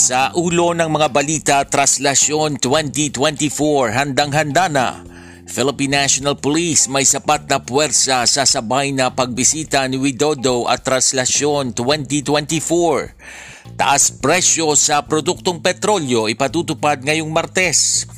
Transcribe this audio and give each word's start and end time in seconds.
Sa 0.00 0.32
ulo 0.32 0.72
ng 0.72 0.88
mga 0.88 1.08
balita, 1.12 1.56
Traslasyon 1.60 2.56
2024, 2.56 3.92
handang-handa 3.92 4.72
na. 4.72 5.04
Philippine 5.44 6.00
National 6.00 6.40
Police 6.40 6.88
may 6.88 7.04
sapat 7.04 7.44
na 7.44 7.60
puwersa 7.60 8.24
sa 8.24 8.48
sabay 8.48 8.96
na 8.96 9.12
pagbisita 9.12 9.84
ni 9.84 10.00
Widodo 10.00 10.64
at 10.72 10.88
Traslasyon 10.88 11.76
2024. 11.76 13.76
Taas 13.76 14.08
presyo 14.16 14.72
sa 14.72 15.04
produktong 15.04 15.60
petrolyo 15.60 16.32
ipatutupad 16.32 17.04
ngayong 17.04 17.28
Martes. 17.28 18.08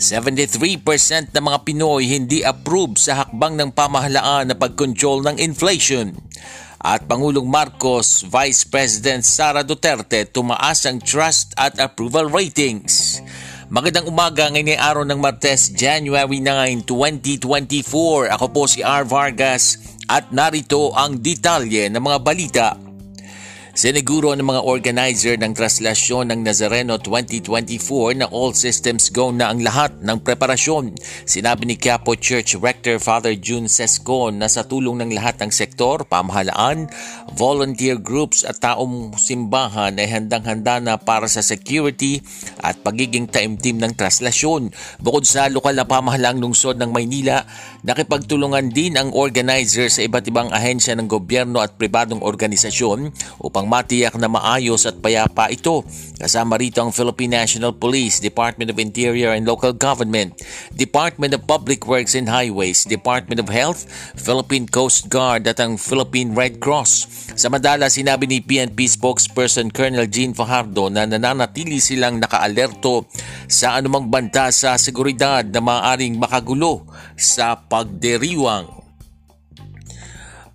73% 0.00 1.36
ng 1.36 1.44
mga 1.44 1.58
Pinoy 1.68 2.16
hindi 2.16 2.48
approve 2.48 2.96
sa 2.96 3.28
hakbang 3.28 3.60
ng 3.60 3.76
pamahalaan 3.76 4.48
na 4.48 4.56
pagkontrol 4.56 5.20
ng 5.20 5.36
inflation 5.36 6.16
at 6.86 7.10
Pangulong 7.10 7.50
Marcos, 7.50 8.22
Vice 8.22 8.62
President 8.70 9.26
Sara 9.26 9.66
Duterte 9.66 10.22
tumaas 10.22 10.86
ang 10.86 11.02
trust 11.02 11.50
at 11.58 11.74
approval 11.82 12.30
ratings. 12.30 13.18
Magandang 13.66 14.06
umaga 14.06 14.46
ngayon 14.46 14.70
ay 14.70 14.78
araw 14.78 15.02
ng 15.02 15.18
Martes, 15.18 15.74
January 15.74 16.38
9, 16.38 16.86
2024. 16.86 18.30
Ako 18.38 18.46
po 18.54 18.70
si 18.70 18.86
R. 18.86 19.02
Vargas 19.02 19.82
at 20.06 20.30
narito 20.30 20.94
ang 20.94 21.18
detalye 21.18 21.90
ng 21.90 21.98
mga 21.98 22.18
balita 22.22 22.85
Siniguro 23.76 24.32
ng 24.32 24.40
mga 24.40 24.64
organizer 24.64 25.36
ng 25.36 25.52
traslasyon 25.52 26.32
ng 26.32 26.48
Nazareno 26.48 26.96
2024 26.96 28.24
na 28.24 28.26
all 28.32 28.56
systems 28.56 29.12
go 29.12 29.28
na 29.28 29.52
ang 29.52 29.60
lahat 29.60 29.92
ng 30.00 30.16
preparasyon. 30.24 30.96
Sinabi 31.28 31.68
ni 31.68 31.76
Quiapo 31.76 32.16
Church 32.16 32.56
Rector 32.56 32.96
Father 32.96 33.36
June 33.36 33.68
Sescon 33.68 34.40
na 34.40 34.48
sa 34.48 34.64
tulong 34.64 35.04
ng 35.04 35.12
lahat 35.12 35.36
ng 35.44 35.52
sektor, 35.52 36.08
pamahalaan, 36.08 36.88
volunteer 37.36 38.00
groups 38.00 38.48
at 38.48 38.64
taong 38.64 39.12
simbahan 39.20 40.00
ay 40.00 40.08
handang-handa 40.08 40.80
na 40.80 40.96
para 40.96 41.28
sa 41.28 41.44
security 41.44 42.24
at 42.64 42.80
pagiging 42.80 43.28
taimtim 43.28 43.76
ng 43.76 43.92
traslasyon. 43.92 44.72
Bukod 45.04 45.28
sa 45.28 45.52
lokal 45.52 45.76
na 45.76 45.84
pamahalaang 45.84 46.40
lungsod 46.40 46.80
ng 46.80 46.96
Maynila, 46.96 47.44
nakipagtulungan 47.84 48.72
din 48.72 48.96
ang 48.96 49.12
organizer 49.12 49.92
sa 49.92 50.00
iba't 50.00 50.24
ibang 50.32 50.48
ahensya 50.48 50.96
ng 50.96 51.04
gobyerno 51.04 51.60
at 51.60 51.76
pribadong 51.76 52.24
organisasyon 52.24 53.12
upang 53.44 53.65
upang 53.66 53.82
matiyak 53.82 54.14
na 54.14 54.30
maayos 54.30 54.86
at 54.86 55.02
payapa 55.02 55.50
ito. 55.50 55.82
Kasama 56.16 56.54
rito 56.56 56.78
ang 56.78 56.94
Philippine 56.94 57.42
National 57.42 57.74
Police, 57.74 58.22
Department 58.22 58.70
of 58.70 58.78
Interior 58.78 59.34
and 59.34 59.44
Local 59.44 59.74
Government, 59.74 60.38
Department 60.72 61.34
of 61.34 61.44
Public 61.44 61.82
Works 61.84 62.14
and 62.14 62.30
Highways, 62.30 62.86
Department 62.86 63.42
of 63.42 63.50
Health, 63.50 63.84
Philippine 64.14 64.70
Coast 64.70 65.10
Guard 65.10 65.44
at 65.50 65.58
ang 65.58 65.76
Philippine 65.76 66.32
Red 66.32 66.62
Cross. 66.62 67.10
Samantala, 67.36 67.90
sinabi 67.90 68.30
ni 68.30 68.38
PNP 68.40 68.86
spokesperson 68.86 69.74
Colonel 69.74 70.08
Jean 70.08 70.32
Fajardo 70.32 70.88
na 70.88 71.04
nananatili 71.04 71.82
silang 71.82 72.22
nakaalerto 72.22 73.04
sa 73.50 73.76
anumang 73.76 74.08
banta 74.08 74.48
sa 74.54 74.78
seguridad 74.80 75.44
na 75.44 75.60
maaaring 75.60 76.16
makagulo 76.16 76.86
sa 77.18 77.58
pagdiriwang 77.60 78.85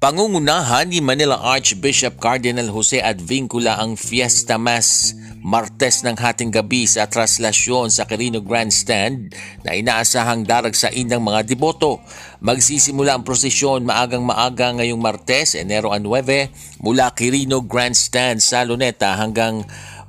Pangungunahan 0.01 0.89
ni 0.89 0.97
Manila 0.97 1.38
Archbishop 1.38 2.17
Cardinal 2.17 2.73
Jose 2.73 2.97
Advincula 2.97 3.78
ang 3.78 3.94
Fiesta 3.94 4.57
Mass 4.57 5.13
Martes 5.45 6.01
ng 6.01 6.17
hating 6.17 6.50
gabi 6.50 6.89
sa 6.89 7.06
traslasyon 7.06 7.94
sa 7.94 8.09
Quirino 8.09 8.41
Grandstand 8.41 9.29
na 9.62 9.78
inaasahang 9.78 10.41
daragsain 10.41 11.06
ng 11.06 11.22
mga 11.22 11.45
deboto. 11.45 12.01
Magsisimula 12.41 13.13
ang 13.13 13.22
prosesyon 13.22 13.85
maagang 13.85 14.25
maaga 14.25 14.73
ngayong 14.73 14.97
Martes, 14.97 15.53
Enero 15.53 15.94
9 15.94 16.81
mula 16.81 17.13
Quirino 17.13 17.62
Grandstand 17.62 18.41
sa 18.41 18.66
Luneta 18.66 19.13
hanggang 19.13 19.62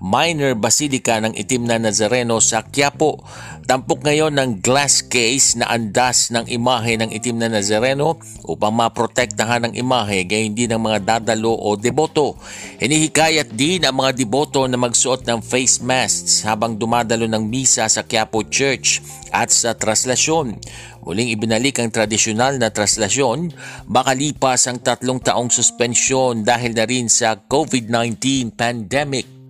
minor 0.02 0.58
basilica 0.58 1.22
ng 1.22 1.38
itim 1.38 1.70
na 1.70 1.78
Nazareno 1.78 2.42
sa 2.42 2.66
Quiapo. 2.66 3.22
Tampok 3.62 4.02
ngayon 4.02 4.34
ng 4.34 4.58
glass 4.58 5.06
case 5.06 5.54
na 5.54 5.70
andas 5.70 6.34
ng 6.34 6.50
imahe 6.50 6.98
ng 6.98 7.14
itim 7.14 7.38
na 7.38 7.46
Nazareno 7.46 8.18
upang 8.42 8.74
maprotektahan 8.74 9.70
ang 9.70 9.74
imahe 9.78 10.26
gayon 10.26 10.58
din 10.58 10.74
ng 10.74 10.82
mga 10.82 10.98
dadalo 11.06 11.54
o 11.54 11.78
deboto. 11.78 12.34
Hinihikayat 12.82 13.54
din 13.54 13.86
ang 13.86 14.02
mga 14.02 14.18
deboto 14.18 14.66
na 14.66 14.74
magsuot 14.74 15.22
ng 15.22 15.38
face 15.38 15.78
masks 15.78 16.42
habang 16.42 16.74
dumadalo 16.74 17.30
ng 17.30 17.46
misa 17.46 17.86
sa 17.86 18.02
Quiapo 18.02 18.42
Church 18.50 18.98
at 19.30 19.54
sa 19.54 19.78
traslasyon. 19.78 20.58
Muling 21.06 21.30
ibinalik 21.30 21.78
ang 21.78 21.94
tradisyonal 21.94 22.58
na 22.58 22.74
traslasyon 22.74 23.54
makalipas 23.86 24.66
ang 24.66 24.82
tatlong 24.82 25.22
taong 25.22 25.50
suspensyon 25.54 26.42
dahil 26.42 26.74
na 26.74 26.82
rin 26.90 27.06
sa 27.06 27.38
COVID-19 27.38 28.50
pandemic. 28.58 29.41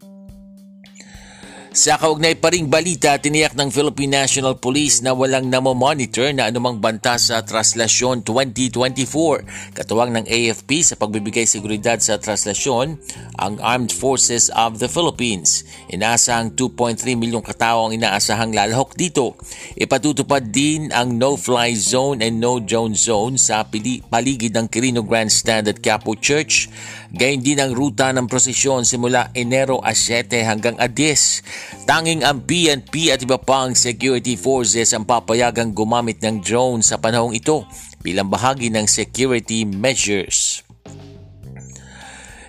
Sa 1.73 1.97
kaugnay 1.97 2.37
pa 2.37 2.53
ring 2.53 2.69
balita, 2.69 3.17
tiniyak 3.17 3.57
ng 3.57 3.73
Philippine 3.73 4.29
National 4.29 4.61
Police 4.61 5.01
na 5.01 5.17
walang 5.17 5.49
namomonitor 5.49 6.29
na 6.37 6.53
anumang 6.53 6.77
banta 6.85 7.17
sa 7.17 7.41
Traslasyon 7.41 8.29
2024. 8.29 9.73
Katuwang 9.73 10.13
ng 10.13 10.29
AFP 10.29 10.85
sa 10.85 11.01
pagbibigay 11.01 11.49
seguridad 11.49 11.97
sa 11.97 12.21
traslasyon 12.21 13.01
ang 13.41 13.57
Armed 13.65 13.89
Forces 13.89 14.53
of 14.53 14.85
the 14.85 14.89
Philippines. 14.93 15.65
Inaasahang 15.89 16.53
2.3 16.61 17.17
milyong 17.17 17.41
katao 17.41 17.89
ang 17.89 17.97
inaasahang 17.97 18.53
lalahok 18.53 18.93
dito. 18.93 19.41
Ipatutupad 19.73 20.53
din 20.53 20.93
ang 20.93 21.17
no-fly 21.17 21.73
zone 21.73 22.21
and 22.21 22.37
no-drone 22.37 22.93
zone 22.93 23.41
sa 23.41 23.65
paligid 24.13 24.53
ng 24.53 24.69
Quirino 24.69 25.01
Grandstand 25.01 25.73
at 25.73 25.81
Quiapo 25.81 26.21
Church. 26.21 26.69
Gayun 27.13 27.45
din 27.45 27.61
ang 27.61 27.77
ruta 27.77 28.09
ng 28.09 28.25
prosesyon 28.25 28.89
simula 28.89 29.29
Enero 29.37 29.85
a 29.85 29.93
7 29.93 30.33
hanggang 30.49 30.81
a 30.81 30.89
10. 30.89 31.85
Tanging 31.85 32.25
ang 32.25 32.41
PNP 32.41 33.13
at 33.13 33.21
iba 33.21 33.37
pang 33.37 33.77
security 33.77 34.33
forces 34.33 34.97
ang 34.97 35.05
papayagang 35.05 35.77
gumamit 35.77 36.25
ng 36.25 36.41
drone 36.41 36.81
sa 36.81 36.97
panahong 36.97 37.37
ito 37.37 37.69
bilang 38.01 38.33
bahagi 38.33 38.73
ng 38.73 38.89
security 38.89 39.69
measures. 39.69 40.52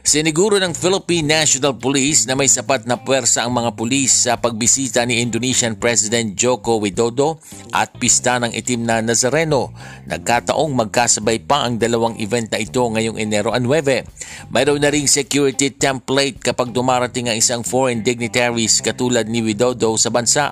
Siniguro 0.03 0.59
ng 0.59 0.75
Philippine 0.75 1.39
National 1.39 1.79
Police 1.79 2.27
na 2.27 2.35
may 2.35 2.51
sapat 2.51 2.83
na 2.83 2.99
puwersa 2.99 3.47
ang 3.47 3.55
mga 3.55 3.71
pulis 3.71 4.27
sa 4.27 4.35
pagbisita 4.35 4.99
ni 5.07 5.23
Indonesian 5.23 5.79
President 5.79 6.35
Joko 6.35 6.75
Widodo 6.75 7.39
at 7.71 7.95
pista 7.95 8.35
ng 8.35 8.51
itim 8.51 8.83
na 8.83 8.99
Nazareno. 8.99 9.71
Nagkataong 10.03 10.75
magkasabay 10.75 11.47
pa 11.47 11.63
ang 11.63 11.79
dalawang 11.79 12.19
event 12.19 12.51
na 12.51 12.59
ito 12.59 12.83
ngayong 12.83 13.15
Enero 13.15 13.55
9. 13.55 14.51
Mayroon 14.51 14.83
na 14.83 14.91
ring 14.91 15.07
security 15.07 15.71
template 15.71 16.35
kapag 16.51 16.75
dumarating 16.75 17.31
ang 17.31 17.39
isang 17.39 17.63
foreign 17.63 18.03
dignitaries 18.03 18.83
katulad 18.83 19.23
ni 19.31 19.39
Widodo 19.39 19.95
sa 19.95 20.11
bansa. 20.11 20.51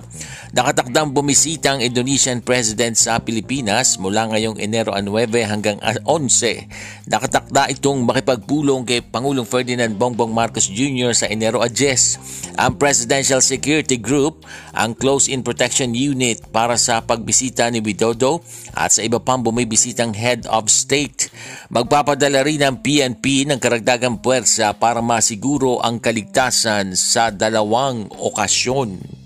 Nakatakdang 0.56 1.12
bumisita 1.12 1.76
ang 1.76 1.84
Indonesian 1.84 2.40
President 2.40 2.96
sa 2.96 3.20
Pilipinas 3.20 4.00
mula 4.00 4.32
ngayong 4.32 4.64
Enero 4.64 4.96
9 4.96 5.12
hanggang 5.44 5.76
11. 5.84 7.12
Nakatakda 7.12 7.68
itong 7.76 8.08
makipagpulong 8.08 8.88
kay 8.88 9.04
Pangulong 9.04 9.41
Pangulong 9.41 9.49
Ferdinand 9.49 9.93
Bongbong 9.97 10.29
Marcos 10.29 10.70
Jr. 10.70 11.17
sa 11.17 11.26
Enero 11.26 11.66
Adjes. 11.66 12.22
Ang 12.61 12.78
Presidential 12.78 13.41
Security 13.41 13.97
Group, 13.97 14.46
ang 14.70 14.93
Close-in 14.93 15.41
Protection 15.41 15.97
Unit 15.97 16.46
para 16.53 16.78
sa 16.78 17.02
pagbisita 17.02 17.66
ni 17.73 17.82
Widodo 17.82 18.46
at 18.78 18.93
sa 18.93 19.02
iba 19.02 19.17
pang 19.17 19.41
bumibisitang 19.41 20.14
Head 20.14 20.46
of 20.46 20.70
State. 20.70 21.34
Magpapadala 21.73 22.46
rin 22.46 22.61
ang 22.61 22.85
PNP 22.85 23.49
ng 23.49 23.58
karagdagang 23.58 24.22
puwersa 24.22 24.78
para 24.78 25.02
masiguro 25.02 25.82
ang 25.82 25.97
kaligtasan 25.97 26.94
sa 26.94 27.34
dalawang 27.34 28.14
okasyon. 28.14 29.22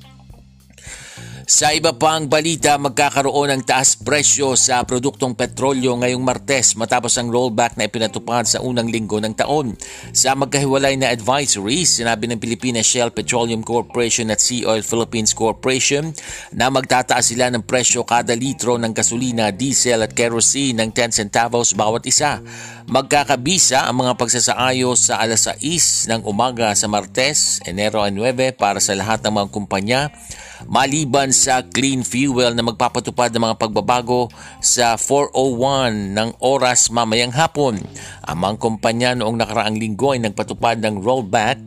Sa 1.45 1.69
iba 1.69 1.93
pang 1.93 2.25
balita, 2.25 2.73
magkakaroon 2.81 3.53
ng 3.53 3.69
taas 3.69 3.93
presyo 3.93 4.57
sa 4.57 4.81
produktong 4.81 5.37
petrolyo 5.37 5.93
ngayong 5.93 6.25
Martes 6.25 6.73
matapos 6.73 7.21
ang 7.21 7.29
rollback 7.29 7.77
na 7.77 7.85
ipinatupad 7.85 8.49
sa 8.49 8.65
unang 8.65 8.89
linggo 8.89 9.21
ng 9.21 9.37
taon. 9.37 9.77
Sa 10.09 10.33
magkahiwalay 10.33 10.97
na 10.97 11.13
advisories, 11.13 12.01
sinabi 12.01 12.25
ng 12.25 12.41
Pilipinas 12.41 12.89
Shell 12.89 13.13
Petroleum 13.13 13.61
Corporation 13.61 14.33
at 14.33 14.41
Sea 14.41 14.65
Oil 14.65 14.81
Philippines 14.81 15.37
Corporation 15.37 16.17
na 16.49 16.73
magtataas 16.73 17.29
sila 17.29 17.53
ng 17.53 17.61
presyo 17.61 18.01
kada 18.01 18.33
litro 18.33 18.81
ng 18.81 18.89
gasolina, 18.89 19.53
diesel 19.53 20.01
at 20.01 20.17
kerosene 20.17 20.81
ng 20.81 20.97
10 20.97 21.13
centavos 21.13 21.77
bawat 21.77 22.09
isa. 22.09 22.41
Magkakabisa 22.89 23.85
ang 23.85 24.01
mga 24.01 24.17
pagsasaayos 24.17 25.13
sa 25.13 25.21
alas 25.21 25.45
6 25.45 26.09
ng 26.09 26.21
umaga 26.25 26.73
sa 26.73 26.89
Martes, 26.89 27.61
Enero 27.69 28.01
9 28.01 28.57
para 28.57 28.81
sa 28.81 28.97
lahat 28.97 29.21
ng 29.21 29.33
mga 29.37 29.47
kumpanya 29.53 30.01
maliban 30.65 31.29
sa 31.29 31.61
clean 31.65 32.01
fuel 32.01 32.53
na 32.53 32.65
magpapatupad 32.65 33.29
ng 33.33 33.41
mga 33.49 33.55
pagbabago 33.61 34.29
sa 34.61 34.97
401 34.97 36.17
ng 36.17 36.29
oras 36.41 36.89
mamayang 36.89 37.33
hapon. 37.33 37.77
Ang 38.25 38.37
mga 38.37 38.55
kumpanya 38.57 39.09
noong 39.13 39.37
nakaraang 39.37 39.77
linggo 39.77 40.13
ay 40.13 40.21
nagpatupad 40.21 40.81
ng 40.81 41.01
rollback 41.01 41.57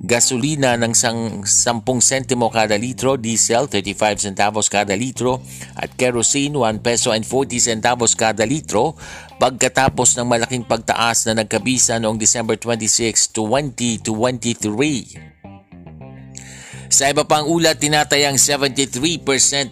gasolina 0.00 0.80
ng 0.80 0.96
sang 0.96 1.44
10 1.44 1.84
sentimo 2.00 2.48
kada 2.48 2.72
litro, 2.80 3.20
diesel 3.20 3.68
35 3.68 4.32
centavos 4.32 4.72
kada 4.72 4.96
litro 4.96 5.44
at 5.76 5.92
kerosene 5.92 6.56
1 6.56 6.80
peso 6.80 7.12
and 7.12 7.28
40 7.28 7.60
centavos 7.60 8.16
kada 8.16 8.48
litro 8.48 8.96
pagkatapos 9.36 10.16
ng 10.16 10.24
malaking 10.24 10.64
pagtaas 10.64 11.28
na 11.28 11.44
nagkabisa 11.44 12.00
noong 12.00 12.16
December 12.16 12.56
26, 12.56 13.28
2023. 13.36 15.39
Sa 16.90 17.06
iba 17.06 17.22
pang 17.22 17.46
ulat, 17.46 17.78
tinatayang 17.78 18.34
73% 18.34 19.22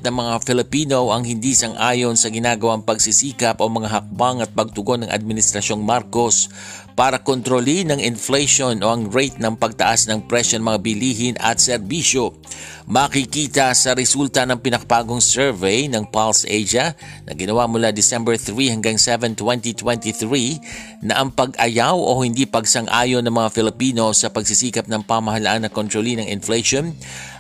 ng 0.06 0.15
mga 0.23 0.38
Filipino 0.47 1.11
ang 1.11 1.26
hindi 1.26 1.50
sang-ayon 1.50 2.15
sa 2.15 2.31
ginagawang 2.31 2.87
pagsisikap 2.87 3.59
o 3.59 3.67
mga 3.67 3.91
hakbang 3.91 4.38
at 4.38 4.55
pagtugon 4.55 5.03
ng 5.03 5.11
Administrasyong 5.11 5.82
Marcos 5.82 6.47
para 6.94 7.19
kontrolin 7.19 7.91
ng 7.91 7.99
inflation 7.99 8.79
o 8.87 8.94
ang 8.94 9.11
rate 9.11 9.43
ng 9.43 9.59
pagtaas 9.59 10.06
ng 10.06 10.31
presyo 10.31 10.62
ng 10.62 10.70
mga 10.70 10.79
bilihin 10.79 11.35
at 11.43 11.59
serbisyo. 11.59 12.38
Makikita 12.88 13.69
sa 13.76 13.93
resulta 13.93 14.49
ng 14.49 14.64
pinakpagong 14.64 15.20
survey 15.20 15.93
ng 15.93 16.08
Pulse 16.08 16.49
Asia 16.49 16.96
na 17.29 17.37
ginawa 17.37 17.69
mula 17.69 17.93
December 17.93 18.40
3 18.40 18.81
hanggang 18.81 18.96
7, 18.96 19.37
2023 19.37 21.05
na 21.05 21.20
ang 21.20 21.29
pag-ayaw 21.29 22.00
o 22.00 22.25
hindi 22.25 22.49
pagsang-ayon 22.49 23.20
ng 23.29 23.35
mga 23.37 23.52
Filipino 23.52 24.08
sa 24.17 24.32
pagsisikap 24.32 24.88
ng 24.88 25.05
pamahalaan 25.05 25.69
na 25.69 25.70
kontrolin 25.70 26.25
ng 26.25 26.32
inflation 26.32 26.96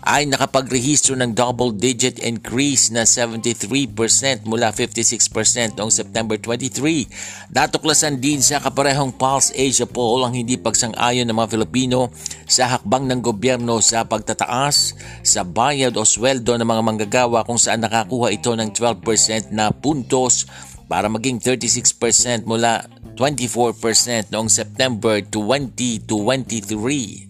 ay 0.08 0.24
nakapagrehistro 0.24 1.18
ng 1.20 1.36
double-digit 1.36 2.24
increase 2.24 2.88
na 2.88 3.04
73% 3.04 4.48
mula 4.48 4.72
56% 4.72 5.76
noong 5.76 5.92
September 5.92 6.40
23. 6.40 7.52
Natuklasan 7.52 8.16
din 8.16 8.40
sa 8.40 8.56
kaparehong 8.56 9.12
Pulse 9.12 9.52
Asia 9.52 9.84
poll 9.84 10.24
ang 10.24 10.32
hindi 10.32 10.56
pagsang-ayon 10.56 11.28
ng 11.28 11.36
mga 11.36 11.52
Filipino 11.52 12.08
sa 12.48 12.72
hakbang 12.72 13.04
ng 13.04 13.20
gobyerno 13.20 13.84
sa 13.84 14.08
pagtataas 14.08 14.96
sa 15.20 15.37
bayad 15.44 15.98
o 15.98 16.06
sweldo 16.06 16.56
ng 16.56 16.64
mga 16.64 16.82
manggagawa 16.82 17.42
kung 17.42 17.58
saan 17.58 17.82
nakakuha 17.82 18.32
ito 18.32 18.54
ng 18.54 18.70
12% 18.72 19.50
na 19.50 19.74
puntos 19.74 20.46
para 20.88 21.10
maging 21.12 21.42
36% 21.42 22.48
mula 22.48 22.88
24% 23.18 24.32
noong 24.32 24.48
September 24.48 25.20
2023. 25.20 27.28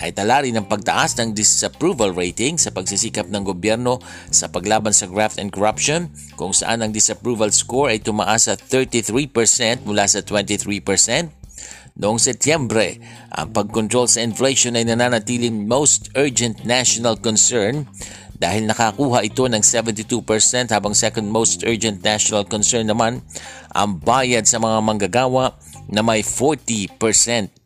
Naitala 0.00 0.40
rin 0.40 0.56
ang 0.56 0.64
pagtaas 0.64 1.12
ng 1.20 1.36
disapproval 1.36 2.16
rating 2.16 2.56
sa 2.56 2.72
pagsisikap 2.72 3.28
ng 3.28 3.44
gobyerno 3.44 4.00
sa 4.32 4.48
paglaban 4.48 4.96
sa 4.96 5.04
graft 5.04 5.36
and 5.36 5.52
corruption 5.52 6.08
kung 6.40 6.56
saan 6.56 6.80
ang 6.80 6.88
disapproval 6.88 7.52
score 7.52 7.92
ay 7.92 8.00
tumaas 8.00 8.48
sa 8.48 8.56
33% 8.56 9.84
mula 9.84 10.08
sa 10.08 10.24
23%. 10.24 11.39
Noong 12.00 12.16
Setyembre, 12.16 12.96
ang 13.28 13.52
pagkontrol 13.52 14.08
sa 14.08 14.24
inflation 14.24 14.72
ay 14.72 14.88
nananatiling 14.88 15.68
most 15.68 16.08
urgent 16.16 16.64
national 16.64 17.20
concern 17.20 17.84
dahil 18.40 18.64
nakakuha 18.64 19.20
ito 19.20 19.44
ng 19.44 19.60
72% 19.60 20.08
habang 20.72 20.96
second 20.96 21.28
most 21.28 21.60
urgent 21.68 22.00
national 22.00 22.48
concern 22.48 22.88
naman 22.88 23.20
ang 23.76 24.00
bayad 24.00 24.48
sa 24.48 24.56
mga 24.56 24.80
manggagawa 24.80 25.60
na 25.92 26.00
may 26.00 26.24
40%. 26.24 27.59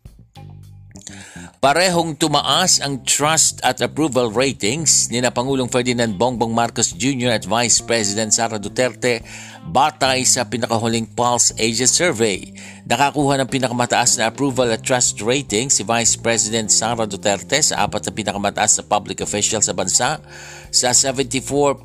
Parehong 1.65 2.13
tumaas 2.13 2.77
ang 2.85 3.01
trust 3.09 3.65
at 3.65 3.81
approval 3.81 4.29
ratings 4.29 5.09
ni 5.09 5.25
na 5.25 5.33
Pangulong 5.33 5.65
Ferdinand 5.65 6.13
Bongbong 6.13 6.53
Marcos 6.53 6.93
Jr. 6.93 7.41
at 7.41 7.49
Vice 7.49 7.81
President 7.81 8.37
Sara 8.37 8.61
Duterte 8.61 9.25
batay 9.65 10.29
sa 10.29 10.45
pinakahuling 10.45 11.09
Pulse 11.17 11.57
Asia 11.57 11.89
Survey. 11.89 12.53
Nakakuha 12.85 13.41
ng 13.41 13.49
pinakamataas 13.49 14.21
na 14.21 14.29
approval 14.29 14.77
at 14.77 14.85
trust 14.85 15.25
rating 15.25 15.73
si 15.73 15.89
Vice 15.89 16.21
President 16.21 16.69
Sara 16.69 17.09
Duterte 17.09 17.57
sa 17.65 17.89
apat 17.89 18.13
na 18.13 18.13
pinakamataas 18.13 18.77
na 18.77 18.85
public 18.85 19.25
official 19.25 19.65
sa 19.65 19.73
bansa 19.73 20.21
sa 20.69 20.93
74% 20.93 21.81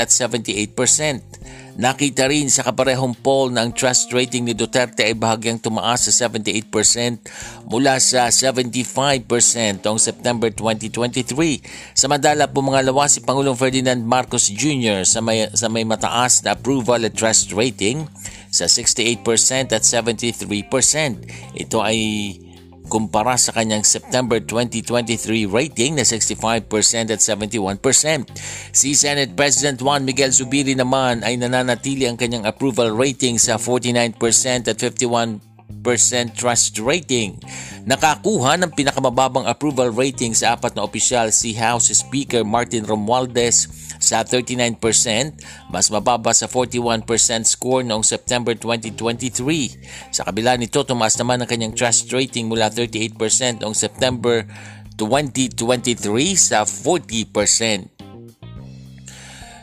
at 0.00 0.08
78%. 0.08 1.67
Nakita 1.78 2.26
rin 2.26 2.50
sa 2.50 2.66
kaparehong 2.66 3.14
poll 3.22 3.54
na 3.54 3.62
ang 3.62 3.70
trust 3.70 4.10
rating 4.10 4.42
ni 4.42 4.50
Duterte 4.50 5.06
ay 5.06 5.14
bahagyang 5.14 5.62
tumaas 5.62 6.10
sa 6.10 6.26
78% 6.26 6.66
mula 7.70 8.02
sa 8.02 8.26
75% 8.26 9.22
noong 9.86 10.02
September 10.02 10.50
2023. 10.50 11.94
Samantala 11.94 12.50
pumangalawa 12.50 13.06
si 13.06 13.22
Pangulong 13.22 13.54
Ferdinand 13.54 14.02
Marcos 14.02 14.50
Jr. 14.50 15.06
sa 15.06 15.22
may, 15.22 15.46
sa 15.54 15.70
may 15.70 15.86
mataas 15.86 16.42
na 16.42 16.58
approval 16.58 17.06
at 17.06 17.14
trust 17.14 17.54
rating 17.54 18.10
sa 18.50 18.66
68% 18.66 19.70
at 19.70 19.86
73%. 19.86 20.58
Ito 21.54 21.78
ay 21.78 21.98
kumpara 22.88 23.36
sa 23.36 23.52
kanyang 23.52 23.84
September 23.84 24.40
2023 24.40 25.44
rating 25.44 25.94
na 25.94 26.02
65% 26.02 26.64
at 27.12 27.20
71%. 27.20 27.78
Si 28.72 28.96
Senate 28.96 29.36
President 29.36 29.76
Juan 29.78 30.02
Miguel 30.08 30.32
Zubiri 30.32 30.72
naman 30.72 31.20
ay 31.22 31.36
nananatili 31.36 32.08
ang 32.08 32.16
kanyang 32.16 32.48
approval 32.48 32.96
rating 32.96 33.36
sa 33.36 33.60
49% 33.60 34.16
at 34.66 34.76
51% 34.80 35.38
trust 36.34 36.80
rating. 36.80 37.36
Nakakuha 37.84 38.56
ng 38.60 38.72
pinakamababang 38.72 39.44
approval 39.44 39.92
rating 39.92 40.32
sa 40.32 40.56
apat 40.56 40.72
na 40.72 40.82
opisyal 40.84 41.28
si 41.30 41.52
House 41.54 41.92
Speaker 41.92 42.42
Martin 42.42 42.88
Romualdez 42.88 43.68
sa 44.08 44.24
39%, 44.24 44.80
mas 45.68 45.92
mababa 45.92 46.32
sa 46.32 46.48
41% 46.48 47.04
score 47.44 47.84
noong 47.84 48.00
September 48.00 48.56
2023. 48.56 50.16
Sa 50.16 50.24
kabila 50.24 50.56
nito, 50.56 50.80
tumaas 50.88 51.20
naman 51.20 51.44
ang 51.44 51.48
kanyang 51.48 51.76
trust 51.76 52.08
rating 52.08 52.48
mula 52.48 52.72
38% 52.72 53.60
noong 53.60 53.76
September 53.76 54.48
2023 54.96 56.00
sa 56.34 56.64
40%. 56.64 57.97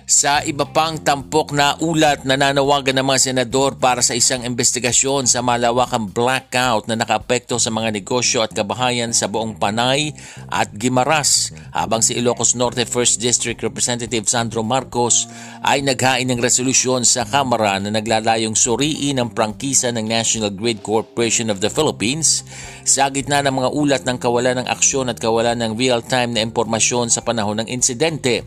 Sa 0.06 0.38
iba 0.46 0.70
pang 0.70 1.02
tampok 1.02 1.50
na 1.50 1.82
ulat, 1.82 2.30
nananawagan 2.30 3.02
ng 3.02 3.10
mga 3.10 3.34
senador 3.34 3.74
para 3.74 4.06
sa 4.06 4.14
isang 4.14 4.46
investigasyon 4.46 5.26
sa 5.26 5.42
malawakang 5.42 6.14
blackout 6.14 6.86
na 6.86 6.94
nakaapekto 6.94 7.58
sa 7.58 7.74
mga 7.74 7.90
negosyo 7.90 8.46
at 8.46 8.54
kabahayan 8.54 9.18
sa 9.18 9.26
buong 9.26 9.58
Panay 9.58 10.14
at 10.54 10.70
Gimaras 10.78 11.50
habang 11.74 12.06
si 12.06 12.14
Ilocos 12.22 12.54
Norte 12.54 12.86
1st 12.86 13.18
District 13.18 13.58
Representative 13.66 14.30
Sandro 14.30 14.62
Marcos 14.62 15.26
ay 15.66 15.82
naghain 15.82 16.30
ng 16.30 16.38
resolusyon 16.38 17.02
sa 17.02 17.26
Kamara 17.26 17.82
na 17.82 17.90
naglalayong 17.90 18.54
suriin 18.54 19.18
ang 19.18 19.34
prangkisa 19.34 19.90
ng 19.90 20.06
National 20.06 20.54
Grid 20.54 20.86
Corporation 20.86 21.50
of 21.50 21.66
the 21.66 21.70
Philippines 21.74 22.46
sa 22.86 23.10
gitna 23.10 23.42
ng 23.42 23.58
mga 23.58 23.70
ulat 23.74 24.02
ng 24.06 24.22
kawalan 24.22 24.62
ng 24.62 24.68
aksyon 24.70 25.10
at 25.10 25.18
kawalan 25.18 25.58
ng 25.58 25.74
real-time 25.74 26.38
na 26.38 26.46
impormasyon 26.46 27.10
sa 27.10 27.26
panahon 27.26 27.66
ng 27.66 27.74
insidente. 27.74 28.46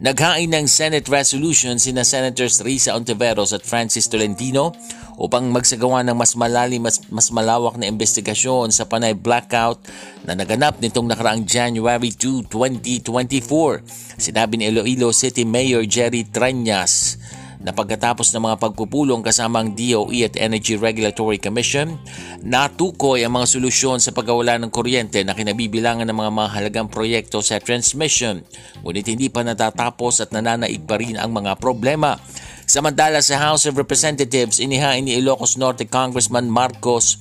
Naghain 0.00 0.48
ng 0.48 0.64
Senate 0.64 1.04
resolution 1.12 1.76
sina 1.76 2.08
Senators 2.08 2.64
Risa 2.64 2.96
Ontiveros 2.96 3.52
at 3.52 3.60
Francis 3.68 4.08
Tolentino 4.08 4.72
upang 5.20 5.52
magsagawa 5.52 6.00
ng 6.08 6.16
mas 6.16 6.32
malalim 6.40 6.80
mas, 6.80 7.04
mas 7.12 7.28
malawak 7.28 7.76
na 7.76 7.84
investigasyon 7.84 8.72
sa 8.72 8.88
panay 8.88 9.12
blackout 9.12 9.76
na 10.24 10.32
naganap 10.32 10.80
nitong 10.80 11.04
nakaraang 11.04 11.44
January 11.44 12.16
2, 12.16 12.48
2024. 12.48 14.16
Sinabi 14.16 14.56
ni 14.56 14.72
Iloilo 14.72 15.12
City 15.12 15.44
Mayor 15.44 15.84
Jerry 15.84 16.24
Tranyas 16.24 17.20
na 17.60 17.76
pagkatapos 17.76 18.32
ng 18.32 18.48
mga 18.48 18.56
pagpupulong 18.56 19.20
kasama 19.20 19.60
ang 19.60 19.76
DOE 19.76 20.24
at 20.24 20.40
Energy 20.40 20.80
Regulatory 20.80 21.36
Commission, 21.36 22.00
natukoy 22.40 23.20
ang 23.20 23.36
mga 23.36 23.60
solusyon 23.60 24.00
sa 24.00 24.16
pagkawala 24.16 24.56
ng 24.56 24.72
kuryente 24.72 25.20
na 25.20 25.36
kinabibilangan 25.36 26.08
ng 26.08 26.16
mga 26.16 26.32
mahalagang 26.32 26.88
proyekto 26.88 27.44
sa 27.44 27.60
transmission, 27.60 28.40
ngunit 28.80 29.04
hindi 29.12 29.28
pa 29.28 29.44
natatapos 29.44 30.24
at 30.24 30.32
nananaig 30.32 30.88
pa 30.88 30.96
rin 30.96 31.20
ang 31.20 31.36
mga 31.36 31.60
problema. 31.60 32.16
Samantala 32.64 33.20
sa 33.20 33.36
House 33.36 33.68
of 33.68 33.76
Representatives, 33.76 34.62
inihain 34.62 35.04
ni 35.04 35.20
Ilocos 35.20 35.60
Norte 35.60 35.84
Congressman 35.84 36.48
Marcos 36.48 37.18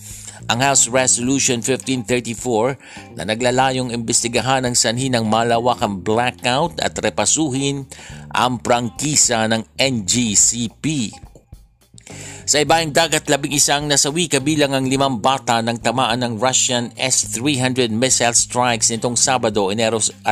ang 0.48 0.64
House 0.64 0.88
Resolution 0.88 1.60
1534 1.60 3.18
na 3.20 3.28
naglalayong 3.28 3.92
imbestigahan 3.92 4.64
ang 4.64 4.78
sanhi 4.78 5.12
ng 5.12 5.28
malawakang 5.28 6.00
blackout 6.00 6.80
at 6.80 6.96
repasuhin 6.96 7.84
ang 8.32 8.64
prangkisa 8.64 9.50
ng 9.52 9.68
NGCP. 9.76 11.12
Sa 12.50 12.58
ibaing 12.58 12.90
dagat, 12.90 13.30
labing 13.30 13.54
isang 13.54 13.86
nasawi 13.86 14.26
kabilang 14.26 14.74
ang 14.74 14.90
limang 14.90 15.22
bata 15.22 15.62
ng 15.62 15.78
tamaan 15.86 16.26
ng 16.26 16.34
Russian 16.42 16.90
S-300 16.98 17.94
missile 17.94 18.34
strikes 18.34 18.90
nitong 18.90 19.14
Sabado, 19.14 19.70
Enero 19.70 20.02
6 20.02 20.26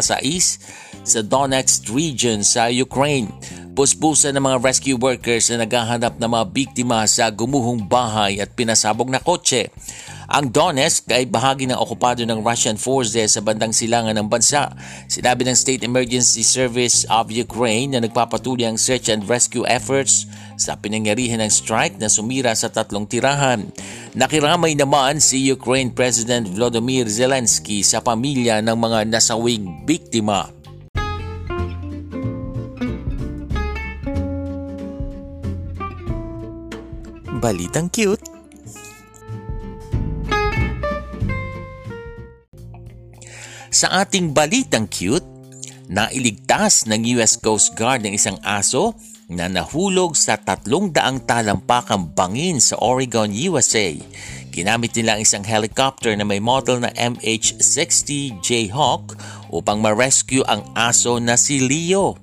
sa 1.05 1.19
Donetsk 1.21 1.93
region 1.93 2.41
sa 2.41 2.73
Ukraine. 2.73 3.29
Puspusan 3.77 4.33
ng 4.33 4.41
mga 4.41 4.57
rescue 4.65 4.97
workers 4.97 5.53
na 5.53 5.61
naghahanap 5.61 6.17
ng 6.17 6.25
mga 6.33 6.45
biktima 6.49 7.05
sa 7.05 7.29
gumuhong 7.29 7.85
bahay 7.85 8.41
at 8.41 8.49
pinasabog 8.57 9.05
na 9.05 9.21
kotse. 9.21 9.69
Ang 10.33 10.49
Donetsk 10.49 11.05
ay 11.13 11.29
bahagi 11.29 11.69
ng 11.69 11.77
okupado 11.77 12.25
ng 12.25 12.41
Russian 12.41 12.73
forces 12.73 13.37
sa 13.37 13.41
bandang 13.45 13.69
silangan 13.69 14.17
ng 14.17 14.25
bansa. 14.25 14.73
Sinabi 15.05 15.45
ng 15.45 15.53
State 15.53 15.85
Emergency 15.85 16.41
Service 16.41 17.05
of 17.05 17.29
Ukraine 17.29 17.93
na 17.93 18.01
nagpapatuloy 18.01 18.65
ang 18.65 18.81
search 18.81 19.13
and 19.13 19.29
rescue 19.29 19.61
efforts 19.69 20.25
sa 20.57 20.73
pinangyarihan 20.73 21.37
ng 21.45 21.53
strike 21.53 22.01
na 22.01 22.09
sumira 22.09 22.57
sa 22.57 22.73
tatlong 22.73 23.05
tirahan. 23.05 23.69
Nakiramay 24.17 24.73
naman 24.73 25.21
si 25.21 25.53
Ukraine 25.53 25.93
President 25.93 26.49
Volodymyr 26.49 27.05
Zelensky 27.05 27.85
sa 27.85 28.01
pamilya 28.01 28.57
ng 28.65 28.73
mga 28.73 29.05
nasawing 29.05 29.85
biktima. 29.85 30.56
Balitang 37.37 37.93
cute 37.93 38.37
Sa 43.69 43.93
ating 43.93 44.33
balitang 44.33 44.89
cute, 44.89 45.21
nailigtas 45.85 46.89
ng 46.89 47.13
US 47.21 47.37
Coast 47.37 47.77
Guard 47.77 48.01
ng 48.01 48.17
isang 48.17 48.41
aso 48.41 48.97
na 49.29 49.45
nahulog 49.45 50.17
sa 50.17 50.33
tatlong 50.33 50.89
daang 50.89 51.21
talampakang 51.29 52.09
bangin 52.09 52.57
sa 52.57 52.73
Oregon, 52.81 53.29
USA. 53.29 53.93
Ginamit 54.49 54.97
nila 54.97 55.13
ang 55.13 55.21
isang 55.21 55.45
helicopter 55.45 56.17
na 56.17 56.25
may 56.25 56.41
model 56.41 56.81
na 56.81 56.89
MH-60 56.97 58.41
Jayhawk 58.41 59.13
upang 59.53 59.77
ma-rescue 59.77 60.41
ang 60.49 60.65
aso 60.73 61.21
na 61.21 61.37
si 61.37 61.61
Leo. 61.61 62.17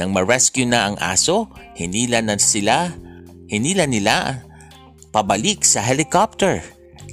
Nang 0.00 0.08
ma-rescue 0.08 0.64
na 0.64 0.88
ang 0.88 0.96
aso, 1.04 1.52
hinila 1.76 2.24
na 2.24 2.40
sila, 2.40 2.88
hinila 3.52 3.84
nila 3.84 4.40
pabalik 5.14 5.62
sa 5.62 5.78
helicopter. 5.78 6.58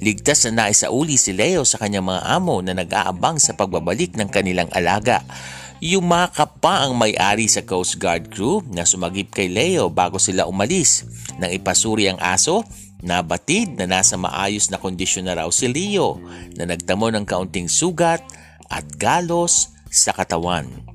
Ligtas 0.02 0.50
na 0.50 0.66
naisauli 0.66 1.22
si 1.22 1.38
Leo 1.38 1.62
sa 1.62 1.78
kanyang 1.78 2.10
mga 2.10 2.22
amo 2.34 2.58
na 2.66 2.74
nag-aabang 2.74 3.38
sa 3.38 3.54
pagbabalik 3.54 4.18
ng 4.18 4.26
kanilang 4.26 4.66
alaga. 4.74 5.22
Yumakap 5.78 6.58
pa 6.58 6.82
ang 6.82 6.98
may-ari 6.98 7.46
sa 7.46 7.62
Coast 7.62 8.02
Guard 8.02 8.34
crew 8.34 8.66
na 8.74 8.90
sumagip 8.90 9.30
kay 9.30 9.46
Leo 9.46 9.94
bago 9.94 10.18
sila 10.18 10.50
umalis. 10.50 11.06
Nang 11.38 11.54
ipasuri 11.54 12.10
ang 12.10 12.18
aso, 12.18 12.66
nabatid 13.06 13.78
na 13.78 13.86
nasa 13.86 14.18
maayos 14.18 14.74
na 14.74 14.82
kondisyon 14.82 15.30
na 15.30 15.38
raw 15.38 15.50
si 15.54 15.70
Leo 15.70 16.18
na 16.58 16.66
nagtamo 16.66 17.14
ng 17.14 17.26
kaunting 17.30 17.70
sugat 17.70 18.26
at 18.74 18.86
galos 18.98 19.78
sa 19.94 20.10
katawan. 20.18 20.91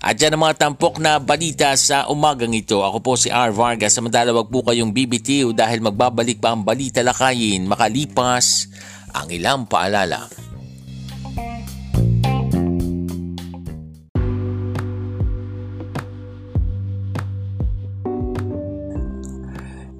At 0.00 0.16
dyan 0.16 0.32
ang 0.32 0.48
mga 0.48 0.56
tampok 0.56 0.96
na 0.96 1.20
balita 1.20 1.76
sa 1.76 2.08
umagang 2.08 2.56
ito. 2.56 2.80
Ako 2.80 3.04
po 3.04 3.20
si 3.20 3.28
R. 3.28 3.52
Vargas. 3.52 3.92
Samantala 3.92 4.32
wag 4.32 4.48
po 4.48 4.64
kayong 4.64 4.96
BBTO 4.96 5.52
dahil 5.52 5.84
magbabalik 5.84 6.40
pa 6.40 6.56
ang 6.56 6.64
balita 6.64 7.04
lakayin 7.04 7.68
makalipas 7.68 8.64
ang 9.12 9.28
ilang 9.28 9.68
paalala. 9.68 10.24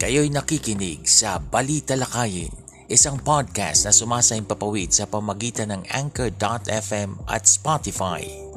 Kayo'y 0.00 0.33
nakikinig 0.33 1.04
sa 1.04 1.37
Balita 1.38 1.92
Lakayin, 1.92 2.49
isang 2.88 3.21
podcast 3.21 3.85
na 3.85 3.92
sumasayang 3.92 4.49
papawid 4.49 4.97
sa 4.97 5.04
pamagitan 5.04 5.76
ng 5.76 5.85
Anchor.fm 5.92 7.21
at 7.28 7.45
Spotify. 7.45 8.50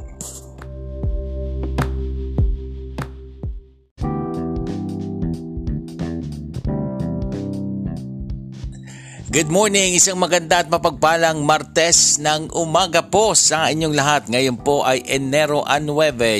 Good 9.33 9.49
morning, 9.49 9.97
isang 9.97 10.21
maganda 10.21 10.61
at 10.61 10.69
mapagpalang 10.69 11.41
Martes 11.41 12.21
ng 12.21 12.53
umaga 12.53 13.01
po 13.01 13.33
sa 13.33 13.65
inyong 13.65 13.97
lahat. 13.97 14.29
Ngayon 14.29 14.61
po 14.61 14.85
ay 14.85 15.01
Enero 15.09 15.65
9, 15.65 15.89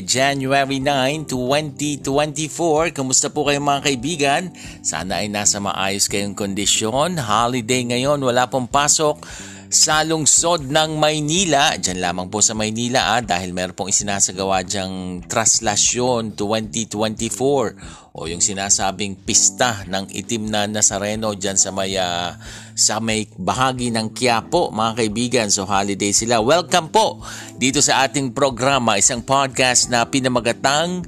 January 0.06 0.78
9, 0.78 1.26
2024. 1.26 2.94
Kamusta 2.94 3.34
po 3.34 3.50
kayo 3.50 3.58
mga 3.66 3.90
kaibigan? 3.90 4.54
Sana 4.86 5.26
ay 5.26 5.28
nasa 5.34 5.58
maayos 5.58 6.06
kayong 6.06 6.38
kondisyon. 6.38 7.18
Holiday 7.18 7.82
ngayon, 7.82 8.22
wala 8.22 8.46
pong 8.46 8.70
pasok 8.70 9.26
sa 9.74 10.06
lungsod 10.06 10.70
ng 10.70 11.01
Maynila. 11.01 11.74
Diyan 11.82 11.98
lamang 11.98 12.30
po 12.30 12.46
sa 12.46 12.53
Maynila 12.53 13.18
ah, 13.18 13.25
dahil 13.25 13.58
meron 13.58 13.74
pong 13.74 13.89
isinasagawa 13.89 14.62
diyang 14.62 15.25
Traslasyon 15.25 16.38
2024 16.38 18.13
o 18.13 18.30
yung 18.30 18.38
sinasabing 18.38 19.25
pista 19.25 19.82
ng 19.89 20.13
itim 20.13 20.53
na 20.53 20.70
Nazareno 20.70 21.34
dyan 21.34 21.58
sa 21.58 21.74
may, 21.74 21.98
uh, 21.98 22.38
sa 22.77 23.01
may 23.01 23.25
bahagi 23.34 23.89
ng 23.89 24.13
Quiapo 24.13 24.70
mga 24.70 25.01
kaibigan. 25.01 25.48
So 25.50 25.65
holiday 25.65 26.13
sila. 26.13 26.38
Welcome 26.38 26.94
po 26.94 27.25
dito 27.58 27.82
sa 27.82 28.06
ating 28.06 28.38
programa, 28.38 29.01
isang 29.01 29.25
podcast 29.25 29.89
na 29.89 30.06
pinamagatang 30.06 31.01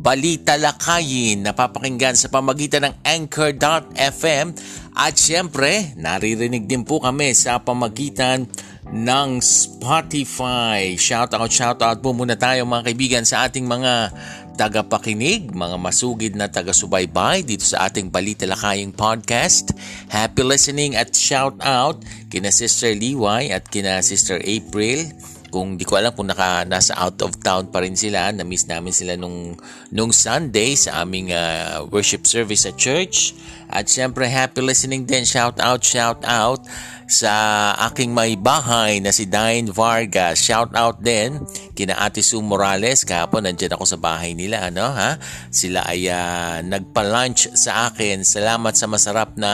Balita 0.00 0.56
Lakayin 0.56 1.44
na 1.44 1.52
papakinggan 1.52 2.16
sa 2.16 2.32
pamagitan 2.32 2.88
ng 2.88 2.94
Anchor.fm 3.04 4.56
at 4.96 5.14
syempre, 5.20 5.92
naririnig 6.00 6.64
din 6.64 6.88
po 6.88 7.04
kami 7.04 7.36
sa 7.36 7.60
pamagitan 7.60 8.48
ng 8.88 9.28
Spotify. 9.44 10.96
Shout 10.96 11.36
out, 11.36 11.52
shout 11.52 11.84
out 11.84 12.00
po 12.00 12.16
muna 12.16 12.32
tayo 12.32 12.64
mga 12.64 12.88
kaibigan 12.88 13.24
sa 13.28 13.44
ating 13.44 13.68
mga 13.68 14.08
tagapakinig, 14.56 15.52
mga 15.52 15.76
masugid 15.76 16.32
na 16.32 16.48
taga-subaybay 16.48 17.44
dito 17.44 17.68
sa 17.68 17.88
ating 17.88 18.08
Balita 18.08 18.48
Lakayang 18.48 18.96
Podcast. 18.96 19.76
Happy 20.08 20.40
listening 20.40 20.96
at 20.96 21.12
shout 21.12 21.60
out 21.60 22.00
kina 22.32 22.48
Sister 22.48 22.96
Liway 22.96 23.52
at 23.52 23.68
kina 23.68 24.00
Sister 24.00 24.40
April 24.48 25.12
kung 25.50 25.74
di 25.74 25.82
ko 25.82 25.98
alam 25.98 26.14
kung 26.14 26.30
naka, 26.30 26.62
nasa 26.64 26.94
out 26.94 27.18
of 27.26 27.36
town 27.42 27.68
pa 27.68 27.82
rin 27.82 27.98
sila, 27.98 28.30
na-miss 28.30 28.70
namin 28.70 28.94
sila 28.94 29.18
nung, 29.18 29.58
nung 29.90 30.14
Sunday 30.14 30.78
sa 30.78 31.02
aming 31.02 31.34
uh, 31.34 31.84
worship 31.90 32.24
service 32.24 32.64
sa 32.64 32.72
church. 32.78 33.34
At 33.70 33.86
syempre, 33.86 34.26
happy 34.26 34.62
listening 34.62 35.06
din. 35.06 35.22
Shout 35.22 35.58
out, 35.58 35.82
shout 35.82 36.22
out 36.26 36.62
sa 37.10 37.74
aking 37.90 38.14
may 38.14 38.38
bahay 38.38 39.02
na 39.02 39.10
si 39.10 39.26
Dine 39.26 39.66
Vargas. 39.70 40.38
Shout 40.38 40.70
out 40.78 41.02
din 41.02 41.42
kina 41.74 41.98
Ate 41.98 42.22
Sue 42.22 42.38
Morales. 42.38 43.02
Kahapon 43.02 43.46
nandiyan 43.46 43.74
ako 43.74 43.84
sa 43.86 43.98
bahay 43.98 44.34
nila. 44.34 44.70
Ano, 44.70 44.86
ha? 44.86 45.18
Sila 45.50 45.82
ay 45.90 46.06
uh, 46.06 46.62
nagpa-lunch 46.62 47.50
sa 47.58 47.90
akin. 47.90 48.22
Salamat 48.22 48.78
sa 48.78 48.86
masarap 48.86 49.34
na 49.34 49.50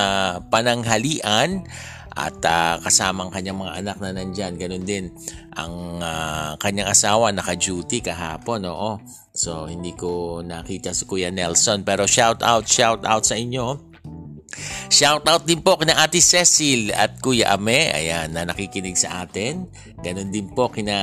pananghalian 0.53 1.65
at 2.16 2.40
uh, 2.49 2.80
kasama 2.80 3.28
ang 3.28 3.32
kanyang 3.32 3.61
mga 3.61 3.75
anak 3.85 3.96
na 4.00 4.11
nandyan. 4.16 4.56
Ganun 4.56 4.88
din 4.88 5.12
ang 5.52 6.00
uh, 6.00 6.56
kanyang 6.56 6.88
asawa 6.88 7.28
naka-duty 7.30 8.00
kahapon. 8.00 8.64
Oo. 8.66 8.96
So 9.37 9.68
hindi 9.68 9.92
ko 9.92 10.40
nakita 10.40 10.96
si 10.96 11.04
Kuya 11.04 11.28
Nelson 11.28 11.85
pero 11.85 12.08
shout 12.08 12.40
out, 12.40 12.64
shout 12.64 13.04
out 13.04 13.28
sa 13.28 13.37
inyo. 13.37 13.96
Shout 14.88 15.28
out 15.28 15.44
din 15.44 15.61
po 15.61 15.76
kina 15.76 16.00
Ate 16.00 16.25
Cecil 16.25 16.88
at 16.96 17.20
Kuya 17.20 17.52
Ame, 17.52 17.92
ayan, 17.92 18.32
na 18.32 18.49
nakikinig 18.49 18.96
sa 18.96 19.28
atin. 19.28 19.68
Ganon 20.00 20.32
din 20.32 20.49
po 20.56 20.73
kina 20.73 20.96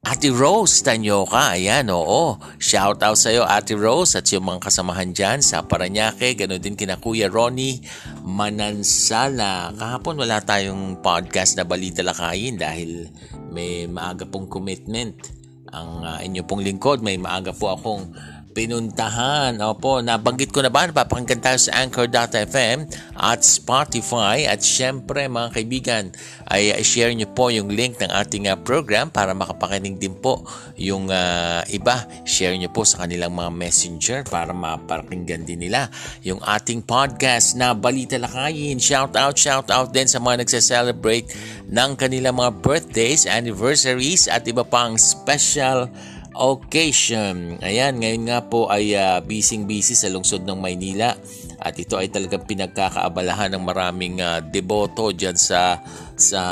Ate 0.00 0.32
Rose 0.32 0.80
Tanyoka, 0.80 1.52
ayan, 1.52 1.92
oo. 1.92 2.40
Shout 2.56 3.04
out 3.04 3.20
sa 3.20 3.36
iyo 3.36 3.44
Ate 3.44 3.76
Rose 3.76 4.16
at 4.16 4.24
yung 4.32 4.48
mga 4.48 4.72
kasamahan 4.72 5.12
dyan 5.12 5.44
sa 5.44 5.60
Paranaque. 5.60 6.32
Ganon 6.40 6.56
din 6.56 6.72
kina 6.72 6.96
Kuya 6.96 7.28
Ronnie 7.28 7.84
Manansala. 8.24 9.76
Kahapon 9.76 10.16
wala 10.16 10.40
tayong 10.40 11.04
podcast 11.04 11.60
na 11.60 11.68
balita 11.68 12.00
lakayin 12.00 12.56
dahil 12.56 13.12
may 13.52 13.84
maaga 13.92 14.24
pong 14.24 14.48
commitment 14.48 15.20
ang 15.68 16.00
uh, 16.00 16.16
inyo 16.24 16.48
pong 16.48 16.64
lingkod. 16.64 17.04
May 17.04 17.20
maaga 17.20 17.52
po 17.52 17.68
akong 17.68 18.16
pinuntahan. 18.50 19.56
Opo, 19.62 20.02
nabanggit 20.02 20.50
ko 20.50 20.60
na 20.60 20.70
ba? 20.70 20.86
Napapakinggan 20.86 21.40
tayo 21.40 21.58
sa 21.58 21.82
Anchor.fm 21.82 22.90
at 23.16 23.40
Spotify. 23.46 24.50
At 24.50 24.60
syempre 24.60 25.30
mga 25.30 25.48
kaibigan, 25.54 26.04
ay 26.50 26.74
share 26.82 27.14
nyo 27.14 27.30
po 27.30 27.48
yung 27.54 27.70
link 27.70 28.02
ng 28.02 28.10
ating 28.10 28.50
uh, 28.50 28.58
program 28.58 29.08
para 29.08 29.30
makapakinig 29.32 30.02
din 30.02 30.18
po 30.18 30.42
yung 30.74 31.08
uh, 31.08 31.62
iba. 31.70 32.02
Share 32.26 32.58
nyo 32.58 32.68
po 32.74 32.82
sa 32.82 33.06
kanilang 33.06 33.38
mga 33.38 33.50
messenger 33.54 34.20
para 34.26 34.50
mapakinggan 34.50 35.46
din 35.46 35.62
nila 35.62 35.86
yung 36.26 36.42
ating 36.42 36.82
podcast 36.82 37.54
na 37.54 37.70
Balita 37.72 38.18
Lakayin. 38.18 38.82
Shout 38.82 39.14
out, 39.14 39.38
shout 39.38 39.70
out 39.70 39.94
din 39.94 40.10
sa 40.10 40.18
mga 40.18 40.42
nagse-celebrate 40.42 41.30
ng 41.70 41.90
kanilang 41.94 42.36
mga 42.36 42.58
birthdays, 42.58 43.30
anniversaries 43.30 44.26
at 44.26 44.42
iba 44.50 44.66
pang 44.66 44.98
special 44.98 45.86
occasion. 46.34 47.58
Ayan, 47.62 47.98
ngayon 47.98 48.22
nga 48.30 48.40
po 48.46 48.70
ay 48.70 48.94
uh, 48.94 49.18
busy-busy 49.24 49.98
sa 49.98 50.10
lungsod 50.12 50.46
ng 50.46 50.58
Maynila 50.58 51.14
at 51.60 51.74
ito 51.76 51.98
ay 52.00 52.08
talagang 52.08 52.46
pinagkakaabalahan 52.48 53.52
ng 53.52 53.62
maraming 53.64 54.16
uh, 54.22 54.40
deboto 54.40 55.12
dyan 55.12 55.36
sa 55.36 55.82
sa 56.16 56.42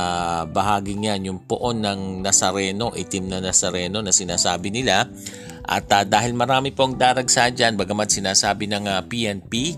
bahaging 0.48 1.08
yan, 1.08 1.28
yung 1.32 1.40
poon 1.44 1.84
ng 1.84 2.24
Nazareno, 2.24 2.92
itim 2.96 3.28
na 3.28 3.38
Nazareno 3.40 4.00
na 4.00 4.12
sinasabi 4.12 4.72
nila. 4.72 5.08
At 5.68 5.88
uh, 5.92 6.04
dahil 6.04 6.32
marami 6.32 6.72
pong 6.72 6.96
daragsa 6.96 7.52
dyan, 7.52 7.76
bagamat 7.76 8.08
sinasabi 8.08 8.64
ng 8.72 8.88
uh, 8.88 9.04
PNP 9.04 9.76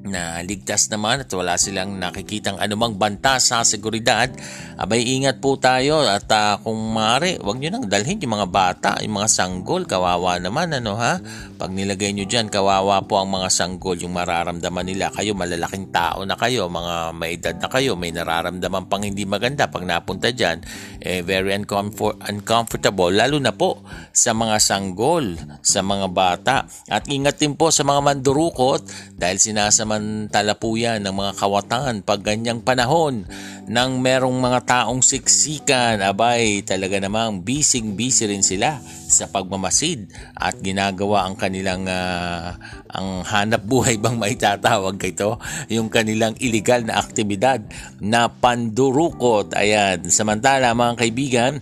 na 0.00 0.40
ligtas 0.40 0.88
naman 0.88 1.20
at 1.24 1.30
wala 1.36 1.60
silang 1.60 2.00
nakikitang 2.00 2.56
anumang 2.56 2.96
banta 2.96 3.36
sa 3.36 3.60
seguridad, 3.68 4.32
abay 4.80 5.04
ingat 5.04 5.44
po 5.44 5.60
tayo 5.60 6.00
at 6.08 6.24
uh, 6.32 6.56
kung 6.64 6.78
maaari, 6.96 7.36
wag 7.44 7.60
nyo 7.60 7.68
nang 7.68 7.84
dalhin 7.84 8.16
yung 8.16 8.40
mga 8.40 8.48
bata, 8.48 8.90
yung 9.04 9.20
mga 9.20 9.28
sanggol, 9.28 9.84
kawawa 9.84 10.40
naman 10.40 10.72
ano 10.72 10.96
ha. 10.96 11.20
Pag 11.60 11.76
nilagay 11.76 12.16
nyo 12.16 12.24
dyan, 12.24 12.48
kawawa 12.48 13.04
po 13.04 13.20
ang 13.20 13.28
mga 13.28 13.52
sanggol, 13.52 14.00
yung 14.00 14.16
mararamdaman 14.16 14.88
nila. 14.88 15.12
Kayo 15.12 15.36
malalaking 15.36 15.92
tao 15.92 16.24
na 16.24 16.32
kayo, 16.32 16.72
mga 16.72 16.94
may 17.12 17.36
edad 17.36 17.56
na 17.60 17.68
kayo, 17.68 17.92
may 17.92 18.08
nararamdaman 18.08 18.88
pang 18.88 19.04
hindi 19.04 19.28
maganda 19.28 19.68
pag 19.68 19.84
napunta 19.84 20.32
dyan, 20.32 20.64
eh, 21.04 21.20
very 21.20 21.52
uncomfort, 21.52 22.24
uncomfortable, 22.24 23.12
lalo 23.12 23.36
na 23.36 23.52
po 23.52 23.84
sa 24.16 24.32
mga 24.32 24.56
sanggol, 24.64 25.36
sa 25.60 25.84
mga 25.84 26.06
bata. 26.08 26.64
At 26.88 27.04
ingat 27.12 27.36
din 27.36 27.52
po 27.52 27.68
sa 27.68 27.84
mga 27.84 28.00
mandurukot 28.00 28.88
dahil 29.20 29.36
sinasama 29.36 29.89
pansamantala 29.90 30.54
po 30.54 30.78
yan 30.78 31.02
ng 31.02 31.10
mga 31.10 31.32
kawatan 31.34 32.06
pag 32.06 32.22
ganyang 32.22 32.62
panahon 32.62 33.26
nang 33.66 33.98
merong 33.98 34.38
mga 34.38 34.62
taong 34.62 35.02
siksikan, 35.02 35.98
abay 35.98 36.62
talaga 36.62 37.02
namang 37.02 37.42
bising-busy 37.42 38.30
rin 38.30 38.42
sila 38.46 38.78
sa 39.10 39.26
pagmamasid 39.26 40.06
at 40.38 40.54
ginagawa 40.62 41.26
ang 41.26 41.34
kanilang 41.34 41.90
uh, 41.90 42.54
ang 42.86 43.26
hanap 43.26 43.66
buhay 43.66 43.98
bang 43.98 44.14
maitatawag 44.14 44.94
kito 44.94 45.42
yung 45.66 45.90
kanilang 45.90 46.38
illegal 46.38 46.86
na 46.86 47.02
aktibidad 47.02 47.58
na 47.98 48.30
pandurukot. 48.30 49.58
Ayan 49.58 50.06
samantala 50.06 50.70
mga 50.70 50.94
kaibigan 51.02 51.52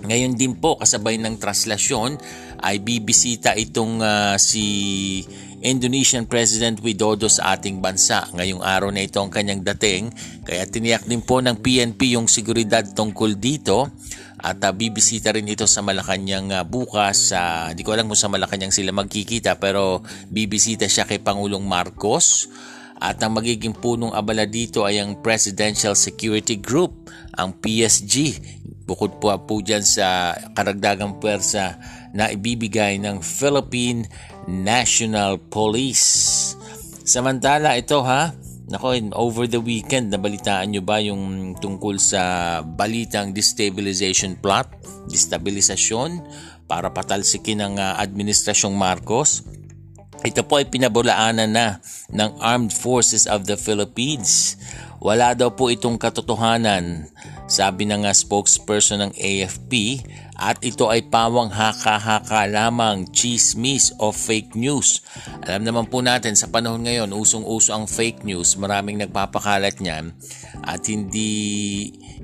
ngayon 0.00 0.32
din 0.32 0.56
po 0.56 0.80
kasabay 0.80 1.20
ng 1.20 1.36
traslasyon 1.36 2.16
ay 2.64 2.80
bibisita 2.80 3.52
itong 3.52 4.00
uh, 4.00 4.36
si 4.40 5.20
Indonesian 5.60 6.24
President 6.24 6.80
Widodo 6.80 7.28
sa 7.28 7.56
ating 7.56 7.84
bansa. 7.84 8.24
Ngayong 8.32 8.64
araw 8.64 8.88
na 8.88 9.04
ito 9.04 9.20
ang 9.20 9.28
kanyang 9.28 9.60
dating 9.60 10.08
kaya 10.44 10.64
tiniyak 10.64 11.04
din 11.04 11.20
po 11.20 11.44
ng 11.44 11.60
PNP 11.60 12.16
yung 12.16 12.24
seguridad 12.24 12.80
tungkol 12.82 13.36
dito 13.36 13.92
at 14.40 14.56
uh, 14.64 14.72
bibisita 14.72 15.36
rin 15.36 15.44
ito 15.44 15.68
sa 15.68 15.84
Malacanang 15.84 16.48
uh, 16.48 16.64
bukas. 16.64 17.36
Uh, 17.36 17.76
di 17.76 17.84
ko 17.84 17.92
alam 17.92 18.08
kung 18.08 18.16
sa 18.16 18.32
Malacanang 18.32 18.72
sila 18.72 18.88
magkikita 18.96 19.60
pero 19.60 20.00
bibisita 20.32 20.88
siya 20.88 21.04
kay 21.04 21.20
Pangulong 21.20 21.64
Marcos. 21.64 22.48
At 23.00 23.16
ang 23.24 23.32
magiging 23.32 23.72
punong 23.72 24.12
abala 24.12 24.44
dito 24.44 24.84
ay 24.84 25.00
ang 25.00 25.24
Presidential 25.24 25.96
Security 25.96 26.60
Group, 26.60 27.08
ang 27.32 27.56
PSG. 27.56 28.36
Bukod 28.84 29.16
po 29.16 29.32
po 29.40 29.64
dyan 29.64 29.80
sa 29.80 30.36
karagdagang 30.52 31.16
pwersa 31.16 31.80
na 32.12 32.28
ibibigay 32.28 33.00
ng 33.00 33.24
Philippine 33.24 34.04
National 34.50 35.38
Police. 35.38 36.58
Samantala 37.06 37.78
ito 37.78 38.02
ha, 38.02 38.34
Nako, 38.70 38.94
over 39.18 39.50
the 39.50 39.58
weekend, 39.58 40.14
nabalitaan 40.14 40.70
nyo 40.70 40.78
ba 40.78 41.02
yung 41.02 41.54
tungkol 41.58 41.98
sa 41.98 42.62
balitang 42.62 43.34
destabilization 43.34 44.38
plot, 44.38 44.70
destabilisasyon 45.10 46.22
para 46.70 46.86
patalsikin 46.94 47.58
ang 47.58 47.82
uh, 47.82 47.98
administrasyong 47.98 48.70
Marcos? 48.70 49.42
Ito 50.22 50.46
po 50.46 50.62
ay 50.62 50.70
pinabulaanan 50.70 51.50
na 51.50 51.82
ng 52.14 52.30
Armed 52.38 52.70
Forces 52.70 53.26
of 53.26 53.42
the 53.50 53.58
Philippines. 53.58 54.54
Wala 55.02 55.34
daw 55.34 55.50
po 55.50 55.66
itong 55.66 55.98
katotohanan, 55.98 57.10
sabi 57.50 57.90
ng 57.90 58.06
uh, 58.06 58.14
spokesperson 58.14 59.02
ng 59.02 59.12
AFP 59.18 59.98
at 60.40 60.56
ito 60.64 60.88
ay 60.88 61.04
pawang 61.04 61.52
haka-haka 61.52 62.48
lamang, 62.48 63.04
chismis 63.12 63.92
o 64.00 64.08
fake 64.08 64.56
news. 64.56 65.04
Alam 65.44 65.68
naman 65.68 65.86
po 65.92 66.00
natin 66.00 66.32
sa 66.32 66.48
panahon 66.48 66.80
ngayon, 66.88 67.12
usong-uso 67.12 67.76
ang 67.76 67.84
fake 67.84 68.24
news, 68.24 68.56
maraming 68.56 68.96
nagpapakalat 68.96 69.76
niyan 69.84 70.16
at 70.64 70.80
hindi 70.88 71.28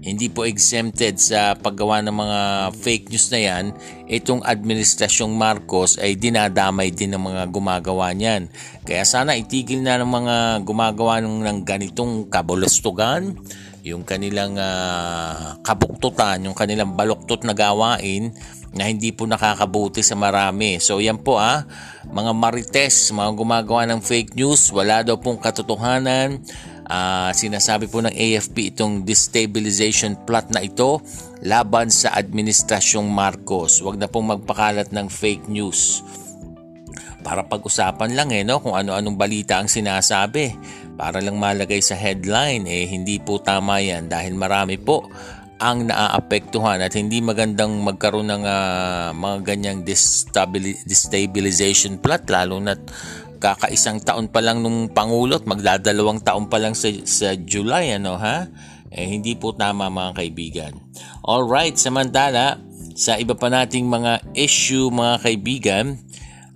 hindi 0.01 0.29
po 0.29 0.45
exempted 0.45 1.17
sa 1.17 1.57
paggawa 1.57 2.05
ng 2.05 2.15
mga 2.15 2.41
fake 2.79 3.11
news 3.11 3.27
na 3.33 3.41
yan, 3.41 3.65
itong 4.07 4.45
administrasyong 4.45 5.33
Marcos 5.33 5.97
ay 5.97 6.15
dinadamay 6.15 6.93
din 6.93 7.17
ng 7.17 7.23
mga 7.23 7.43
gumagawa 7.51 8.13
niyan. 8.13 8.47
Kaya 8.85 9.03
sana 9.09 9.35
itigil 9.35 9.83
na 9.83 9.99
ng 9.99 10.07
mga 10.09 10.37
gumagawa 10.63 11.19
ng, 11.25 11.43
ng 11.43 11.59
ganitong 11.65 12.29
kabulustugan, 12.29 13.41
yung 13.87 14.03
kanilang 14.03 14.59
uh, 14.59 15.63
kabuktutan, 15.63 16.43
yung 16.43 16.59
kanilang 16.59 16.99
baluktot 16.99 17.47
na 17.47 17.55
gawain 17.55 18.35
na 18.75 18.91
hindi 18.91 19.15
po 19.15 19.31
nakakabuti 19.31 20.03
sa 20.03 20.19
marami. 20.19 20.83
So 20.83 20.99
yan 20.99 21.23
po 21.23 21.39
ah, 21.39 21.63
mga 22.11 22.35
marites, 22.35 23.15
mga 23.15 23.31
gumagawa 23.39 23.87
ng 23.87 24.03
fake 24.03 24.35
news, 24.35 24.75
wala 24.75 25.07
daw 25.07 25.15
pong 25.23 25.39
katotohanan. 25.39 26.43
Uh, 26.87 27.31
sinasabi 27.31 27.87
po 27.87 28.03
ng 28.03 28.11
AFP 28.11 28.75
itong 28.75 29.07
destabilization 29.07 30.19
plot 30.27 30.51
na 30.51 30.67
ito 30.67 30.99
laban 31.47 31.87
sa 31.87 32.11
administrasyong 32.19 33.07
Marcos. 33.07 33.79
Huwag 33.79 34.03
na 34.03 34.11
pong 34.11 34.35
magpakalat 34.35 34.91
ng 34.91 35.07
fake 35.07 35.47
news 35.47 36.03
para 37.27 37.43
pag-usapan 37.43 38.15
lang 38.15 38.31
eh 38.31 38.47
no 38.47 38.63
kung 38.63 38.79
ano-anong 38.79 39.19
balita 39.19 39.59
ang 39.59 39.67
sinasabi 39.67 40.55
para 40.97 41.21
lang 41.21 41.37
malagay 41.37 41.85
sa 41.85 41.95
headline 41.95 42.65
eh 42.65 42.89
hindi 42.89 43.21
po 43.21 43.39
tama 43.39 43.79
yan 43.85 44.09
dahil 44.09 44.33
marami 44.35 44.81
po 44.81 45.07
ang 45.57 45.89
naaapektuhan 45.89 46.85
at 46.85 46.93
hindi 46.93 47.25
magandang 47.25 47.81
magkaroon 47.81 48.29
ng 48.29 48.45
uh, 48.45 49.17
mga 49.17 49.37
ganyang 49.45 49.81
destabilization 50.85 51.97
plot 51.97 52.29
lalo 52.29 52.61
na 52.61 52.77
kakaisang 53.41 54.01
taon 54.05 54.29
pa 54.29 54.45
lang 54.45 54.61
nung 54.61 54.93
pangulo 54.93 55.41
at 55.41 55.49
magdadalawang 55.49 56.21
taon 56.25 56.49
pa 56.49 56.61
lang 56.61 56.77
sa, 56.77 56.93
sa 57.05 57.37
July 57.37 57.97
ano 57.97 58.17
ha? 58.21 58.49
Eh 58.93 59.13
hindi 59.13 59.37
po 59.37 59.53
tama 59.53 59.93
mga 59.93 60.13
kaibigan. 60.17 60.73
All 61.25 61.45
right 61.45 61.77
samantala 61.77 62.61
sa 62.97 63.21
iba 63.21 63.37
pa 63.37 63.53
nating 63.53 63.85
mga 63.89 64.33
issue 64.33 64.89
mga 64.89 65.15
kaibigan 65.21 66.01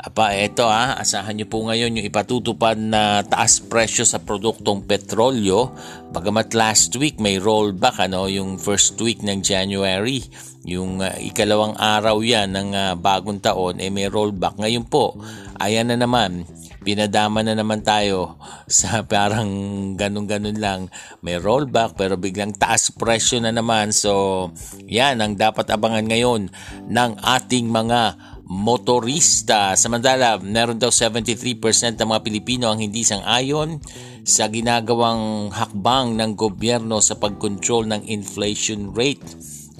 Apa, 0.01 0.33
ito 0.33 0.65
ha, 0.65 0.97
asahan 0.97 1.37
nyo 1.37 1.45
po 1.45 1.61
ngayon 1.69 2.01
yung 2.01 2.09
ipatutupad 2.09 2.73
na 2.81 3.21
taas 3.21 3.61
presyo 3.61 4.09
sa 4.09 4.17
produktong 4.17 4.89
petrolyo. 4.89 5.77
Bagamat 6.09 6.57
last 6.57 6.97
week 6.97 7.21
may 7.21 7.37
rollback, 7.37 8.09
ano, 8.09 8.25
yung 8.25 8.57
first 8.57 8.97
week 9.05 9.21
ng 9.21 9.45
January. 9.45 10.25
Yung 10.65 11.05
uh, 11.05 11.13
ikalawang 11.21 11.77
araw 11.77 12.17
yan 12.25 12.49
ng 12.49 12.73
uh, 12.73 12.93
bagong 12.97 13.45
taon, 13.45 13.77
eh 13.77 13.93
may 13.93 14.09
rollback. 14.09 14.57
Ngayon 14.57 14.89
po, 14.89 15.21
ayan 15.61 15.93
na 15.93 16.01
naman, 16.01 16.49
pinadama 16.81 17.45
na 17.45 17.53
naman 17.53 17.85
tayo 17.85 18.41
sa 18.73 19.05
parang 19.05 19.53
ganun-ganun 20.01 20.57
lang. 20.57 20.81
May 21.21 21.37
rollback 21.37 22.01
pero 22.01 22.17
biglang 22.17 22.57
taas 22.57 22.89
presyo 22.89 23.37
na 23.37 23.53
naman. 23.53 23.93
So, 23.93 24.49
yan 24.89 25.21
ang 25.21 25.37
dapat 25.37 25.69
abangan 25.69 26.09
ngayon 26.09 26.49
ng 26.89 27.11
ating 27.21 27.69
mga 27.69 28.17
motorista. 28.51 29.79
Samantala, 29.79 30.43
meron 30.43 30.75
daw 30.75 30.91
73% 30.91 31.55
ng 31.95 32.09
mga 32.11 32.25
Pilipino 32.27 32.67
ang 32.67 32.83
hindi 32.83 33.07
sang-ayon 33.07 33.79
sa 34.27 34.51
ginagawang 34.51 35.55
hakbang 35.55 36.19
ng 36.19 36.35
gobyerno 36.35 36.99
sa 36.99 37.15
pagkontrol 37.15 37.87
ng 37.87 38.03
inflation 38.11 38.91
rate. 38.91 39.23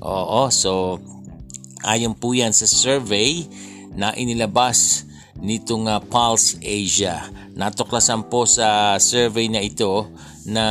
Oo, 0.07 0.47
so 0.55 1.03
ayon 1.83 2.15
po 2.15 2.31
yan 2.31 2.55
sa 2.55 2.71
survey 2.71 3.43
na 3.91 4.15
inilabas 4.15 5.03
nitong 5.43 5.91
uh, 5.91 5.99
Pulse 6.07 6.63
Asia. 6.63 7.27
Natuklasan 7.59 8.31
po 8.31 8.47
sa 8.47 8.95
survey 9.03 9.51
na 9.51 9.67
ito 9.67 10.07
na 10.47 10.65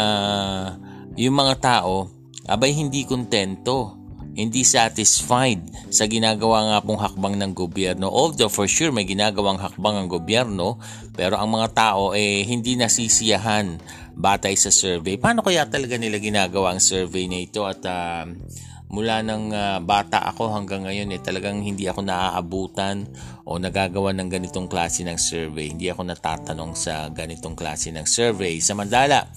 yung 1.19 1.35
mga 1.35 1.55
tao 1.59 2.07
abay 2.47 2.71
hindi 2.71 3.03
kontento 3.03 3.98
hindi 4.39 4.63
satisfied 4.63 5.91
sa 5.91 6.07
ginagawa 6.07 6.71
nga 6.71 6.79
pong 6.79 7.03
hakbang 7.03 7.35
ng 7.35 7.51
gobyerno. 7.51 8.07
Although 8.07 8.47
for 8.47 8.71
sure 8.71 8.95
may 8.95 9.03
ginagawang 9.03 9.59
hakbang 9.59 9.99
ang 9.99 10.07
gobyerno, 10.07 10.79
pero 11.11 11.35
ang 11.35 11.51
mga 11.51 11.67
tao 11.75 12.15
eh 12.15 12.47
hindi 12.47 12.79
nasisiyahan 12.79 13.75
batay 14.15 14.55
sa 14.55 14.71
survey. 14.71 15.19
Paano 15.19 15.43
kaya 15.43 15.67
talaga 15.67 15.99
nila 15.99 16.19
ginagawa 16.23 16.75
ang 16.75 16.81
survey 16.83 17.27
na 17.27 17.39
ito 17.43 17.67
at 17.67 17.83
uh, 17.83 18.23
mula 18.89 19.21
ng 19.21 19.53
uh, 19.53 19.77
bata 19.85 20.25
ako 20.25 20.49
hanggang 20.49 20.83
ngayon 20.89 21.13
eh 21.13 21.21
talagang 21.21 21.61
hindi 21.61 21.85
ako 21.85 22.01
naaabutan 22.01 23.05
o 23.45 23.61
nagagawa 23.61 24.11
ng 24.17 24.27
ganitong 24.27 24.65
klase 24.65 25.05
ng 25.05 25.15
survey. 25.15 25.69
Hindi 25.69 25.93
ako 25.93 26.09
natatanong 26.09 26.73
sa 26.73 27.07
ganitong 27.13 27.53
klase 27.53 27.93
ng 27.93 28.03
survey. 28.09 28.57
Samantala, 28.57 29.29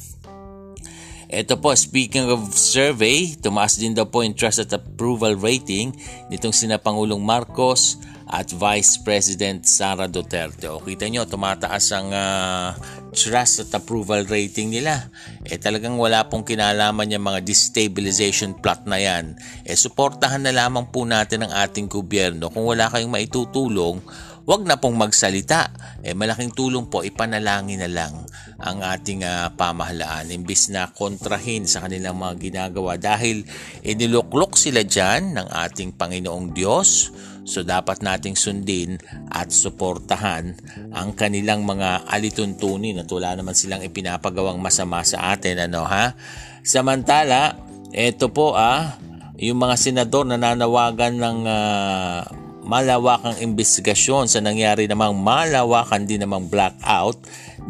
ito 1.32 1.56
po, 1.56 1.72
speaking 1.72 2.28
of 2.28 2.52
survey, 2.52 3.32
tumaas 3.40 3.80
din 3.80 3.96
daw 3.96 4.04
po 4.04 4.20
yung 4.20 4.36
trust 4.36 4.60
at 4.60 4.76
approval 4.76 5.32
rating 5.40 5.88
nitong 6.28 6.52
sina 6.52 6.76
Pangulong 6.76 7.24
Marcos 7.24 7.96
at 8.28 8.52
Vice 8.52 9.00
President 9.00 9.64
Sara 9.64 10.12
Duterte. 10.12 10.68
O 10.68 10.84
kita 10.84 11.08
nyo, 11.08 11.24
tumataas 11.24 11.88
ang 11.96 12.12
uh, 12.12 12.76
trust 13.16 13.64
at 13.64 13.72
approval 13.76 14.28
rating 14.28 14.72
nila. 14.72 15.08
Eh 15.48 15.56
talagang 15.56 15.96
wala 15.96 16.28
pong 16.28 16.44
kinalaman 16.44 17.12
yung 17.12 17.24
mga 17.24 17.40
destabilization 17.40 18.52
plot 18.60 18.84
na 18.84 19.00
yan. 19.00 19.32
Eh 19.64 19.76
suportahan 19.76 20.44
na 20.44 20.52
lamang 20.52 20.92
po 20.92 21.08
natin 21.08 21.48
ang 21.48 21.52
ating 21.52 21.88
gobyerno. 21.88 22.52
Kung 22.52 22.68
wala 22.68 22.92
kayong 22.92 23.12
maitutulong, 23.12 24.04
wag 24.46 24.62
na 24.66 24.78
pong 24.78 24.98
magsalita. 24.98 25.70
Eh, 26.02 26.14
malaking 26.18 26.54
tulong 26.54 26.90
po, 26.90 27.06
ipanalangin 27.06 27.82
na 27.82 27.90
lang 27.90 28.14
ang 28.62 28.78
ating 28.78 29.26
uh, 29.26 29.50
pamahalaan 29.58 30.30
imbis 30.30 30.70
na 30.70 30.90
kontrahin 30.90 31.66
sa 31.66 31.82
kanilang 31.82 32.14
mga 32.14 32.34
ginagawa 32.38 32.94
dahil 32.94 33.42
iniluklok 33.82 34.54
sila 34.54 34.86
dyan 34.86 35.34
ng 35.34 35.48
ating 35.50 35.98
Panginoong 35.98 36.54
Diyos. 36.54 37.10
So 37.42 37.66
dapat 37.66 38.06
nating 38.06 38.38
sundin 38.38 39.02
at 39.34 39.50
suportahan 39.50 40.54
ang 40.94 41.10
kanilang 41.18 41.66
mga 41.66 42.06
alituntunin 42.06 43.02
at 43.02 43.10
wala 43.10 43.34
naman 43.34 43.58
silang 43.58 43.82
ipinapagawang 43.82 44.62
masama 44.62 45.02
sa 45.02 45.34
atin. 45.34 45.66
Ano 45.66 45.82
ha? 45.82 46.14
Samantala, 46.62 47.58
ito 47.90 48.30
po 48.30 48.54
ah, 48.54 48.94
yung 49.42 49.58
mga 49.58 49.74
senador 49.74 50.22
na 50.22 50.38
nanawagan 50.38 51.18
ng 51.18 51.38
uh, 51.50 52.20
malawakang 52.62 53.38
investigasyon 53.42 54.30
sa 54.30 54.38
nangyari 54.38 54.86
namang 54.86 55.18
malawakan 55.18 56.06
din 56.06 56.22
namang 56.22 56.46
blackout 56.46 57.18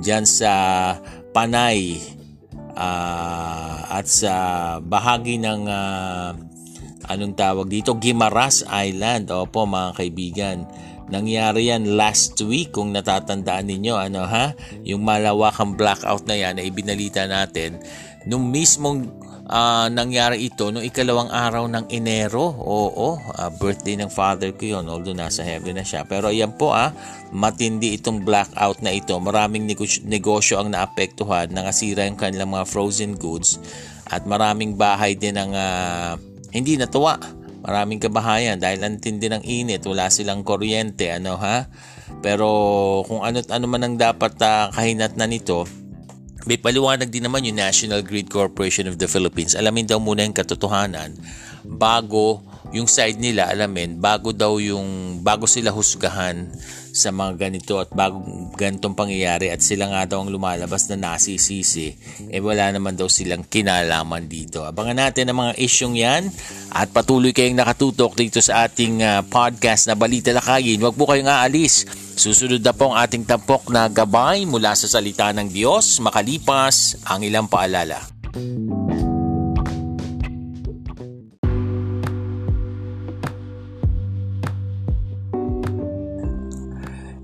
dyan 0.00 0.28
sa 0.28 0.52
Panay 1.32 1.96
uh, 2.76 3.76
at 3.88 4.04
sa 4.04 4.34
bahagi 4.84 5.40
ng 5.40 5.64
uh, 5.64 6.36
anong 7.08 7.34
tawag 7.34 7.68
dito? 7.72 7.96
Gimaras 7.96 8.64
Island. 8.68 9.32
Opo 9.32 9.64
mga 9.64 9.90
kaibigan. 9.96 10.58
Nangyari 11.12 11.68
yan 11.68 11.96
last 11.96 12.40
week 12.44 12.72
kung 12.72 12.92
natatandaan 12.92 13.68
ninyo 13.68 13.94
ano 13.96 14.24
ha? 14.24 14.56
Yung 14.84 15.04
malawakang 15.04 15.76
blackout 15.76 16.24
na 16.24 16.36
yan 16.36 16.56
na 16.56 16.64
ibinalita 16.64 17.28
natin 17.28 17.80
nung 18.24 18.48
mismong 18.48 19.10
uh, 19.52 19.86
nangyari 19.92 20.48
ito 20.48 20.72
noong 20.72 20.88
ikalawang 20.88 21.28
araw 21.28 21.68
ng 21.68 21.92
Enero. 21.92 22.56
Oo, 22.56 23.20
uh, 23.20 23.50
birthday 23.60 24.00
ng 24.00 24.08
father 24.08 24.56
ko 24.56 24.80
yon 24.80 24.88
although 24.88 25.14
nasa 25.14 25.44
heaven 25.44 25.76
na 25.76 25.84
siya. 25.84 26.08
Pero 26.08 26.32
ayan 26.32 26.56
po 26.56 26.72
ah, 26.72 26.96
matindi 27.30 27.94
itong 28.00 28.24
blackout 28.24 28.80
na 28.80 28.96
ito. 28.96 29.14
Maraming 29.20 29.68
negosyo 30.08 30.58
ang 30.58 30.72
naapektuhan, 30.72 31.52
nangasira 31.52 32.08
yung 32.08 32.16
kanilang 32.16 32.50
mga 32.50 32.64
frozen 32.64 33.14
goods 33.20 33.60
at 34.08 34.24
maraming 34.24 34.74
bahay 34.74 35.12
din 35.12 35.36
ang 35.36 35.52
uh, 35.52 36.16
hindi 36.50 36.80
natuwa. 36.80 37.20
Maraming 37.62 38.02
kabahayan 38.02 38.58
dahil 38.58 38.82
ang 38.82 38.98
tindi 38.98 39.30
ng 39.30 39.46
init, 39.46 39.86
wala 39.86 40.10
silang 40.10 40.42
kuryente, 40.42 41.14
ano 41.14 41.38
ha? 41.38 41.70
Pero 42.18 42.50
kung 43.06 43.22
ano't 43.22 43.54
ano 43.54 43.70
man 43.70 43.86
ang 43.86 43.94
dapat 43.94 44.34
uh, 44.42 44.74
kahinat 44.74 45.14
na 45.14 45.30
nito, 45.30 45.62
may 46.42 46.58
paliwanag 46.58 47.08
din 47.08 47.22
naman 47.22 47.46
yung 47.46 47.58
National 47.58 48.02
Grid 48.02 48.26
Corporation 48.26 48.90
of 48.90 48.98
the 48.98 49.06
Philippines. 49.06 49.54
Alamin 49.54 49.86
daw 49.86 50.02
muna 50.02 50.26
yung 50.26 50.34
katotohanan 50.34 51.14
bago 51.62 52.42
yung 52.74 52.90
side 52.90 53.20
nila 53.20 53.46
alamin 53.52 54.00
bago 54.00 54.34
daw 54.34 54.58
yung 54.58 55.20
bago 55.22 55.46
sila 55.46 55.70
husgahan 55.70 56.50
sa 56.92 57.08
mga 57.08 57.48
ganito 57.48 57.80
at 57.80 57.88
bago 57.90 58.20
ganitong 58.52 58.92
pangyayari 58.92 59.48
at 59.48 59.64
sila 59.64 59.88
nga 59.88 60.04
daw 60.04 60.22
ang 60.22 60.30
lumalabas 60.30 60.92
na 60.92 61.16
nasisisi 61.16 61.96
eh 62.28 62.40
wala 62.44 62.68
naman 62.68 62.94
daw 62.94 63.08
silang 63.08 63.48
kinalaman 63.48 64.28
dito. 64.28 64.62
Abangan 64.68 65.08
natin 65.08 65.32
ang 65.32 65.48
mga 65.48 65.52
isyong 65.56 65.96
yan 65.96 66.28
at 66.70 66.92
patuloy 66.92 67.32
kayong 67.32 67.56
nakatutok 67.56 68.12
dito 68.14 68.44
sa 68.44 68.68
ating 68.68 69.00
uh, 69.00 69.24
podcast 69.24 69.88
na 69.88 69.96
Balita 69.96 70.30
Lakayin. 70.36 70.78
Huwag 70.84 70.94
po 70.94 71.08
kayong 71.08 71.32
aalis 71.32 71.88
Susunod 72.12 72.60
na 72.60 72.76
po 72.76 72.92
ang 72.92 73.00
ating 73.00 73.24
tampok 73.24 73.72
na 73.72 73.88
gabay 73.88 74.44
mula 74.44 74.76
sa 74.76 74.84
salita 74.84 75.32
ng 75.32 75.48
Diyos 75.48 75.96
makalipas 76.04 77.00
ang 77.08 77.24
ilang 77.24 77.48
paalala. 77.48 78.04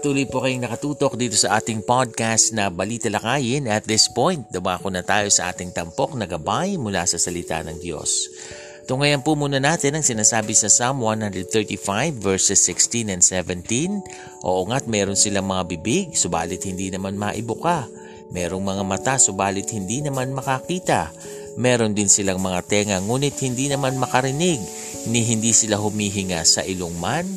Patuloy 0.00 0.24
po 0.24 0.40
kayong 0.40 0.64
nakatutok 0.64 1.12
dito 1.12 1.36
sa 1.36 1.60
ating 1.60 1.84
podcast 1.84 2.56
na 2.56 2.72
Balita 2.72 3.12
Lakayin. 3.12 3.68
At 3.68 3.84
this 3.84 4.08
point, 4.08 4.48
dumako 4.48 4.88
na 4.88 5.04
tayo 5.04 5.28
sa 5.28 5.52
ating 5.52 5.76
tampok 5.76 6.16
na 6.16 6.24
gabay 6.24 6.80
mula 6.80 7.04
sa 7.04 7.20
salita 7.20 7.60
ng 7.60 7.76
Diyos. 7.76 8.32
Tungayan 8.88 9.20
po 9.20 9.36
muna 9.36 9.60
natin 9.60 9.92
ang 9.92 10.00
sinasabi 10.00 10.56
sa 10.56 10.72
Psalm 10.72 11.04
135 11.04 12.16
verses 12.16 12.64
16 12.64 13.12
and 13.12 13.20
17. 13.20 14.40
Oo 14.40 14.64
nga't 14.72 14.88
meron 14.88 15.20
silang 15.20 15.44
mga 15.44 15.68
bibig, 15.68 16.16
subalit 16.16 16.64
hindi 16.64 16.88
naman 16.88 17.20
maibuka. 17.20 17.84
Merong 18.32 18.64
mga 18.64 18.82
mata, 18.88 19.14
subalit 19.20 19.68
hindi 19.68 20.00
naman 20.00 20.32
makakita. 20.32 21.12
Meron 21.60 21.92
din 21.92 22.08
silang 22.08 22.40
mga 22.40 22.64
tenga, 22.64 22.96
ngunit 23.04 23.36
hindi 23.44 23.68
naman 23.68 24.00
makarinig, 24.00 24.64
ni 25.12 25.28
hindi 25.28 25.52
sila 25.52 25.76
humihinga 25.76 26.40
sa 26.48 26.64
ilong 26.64 26.96
man 26.96 27.28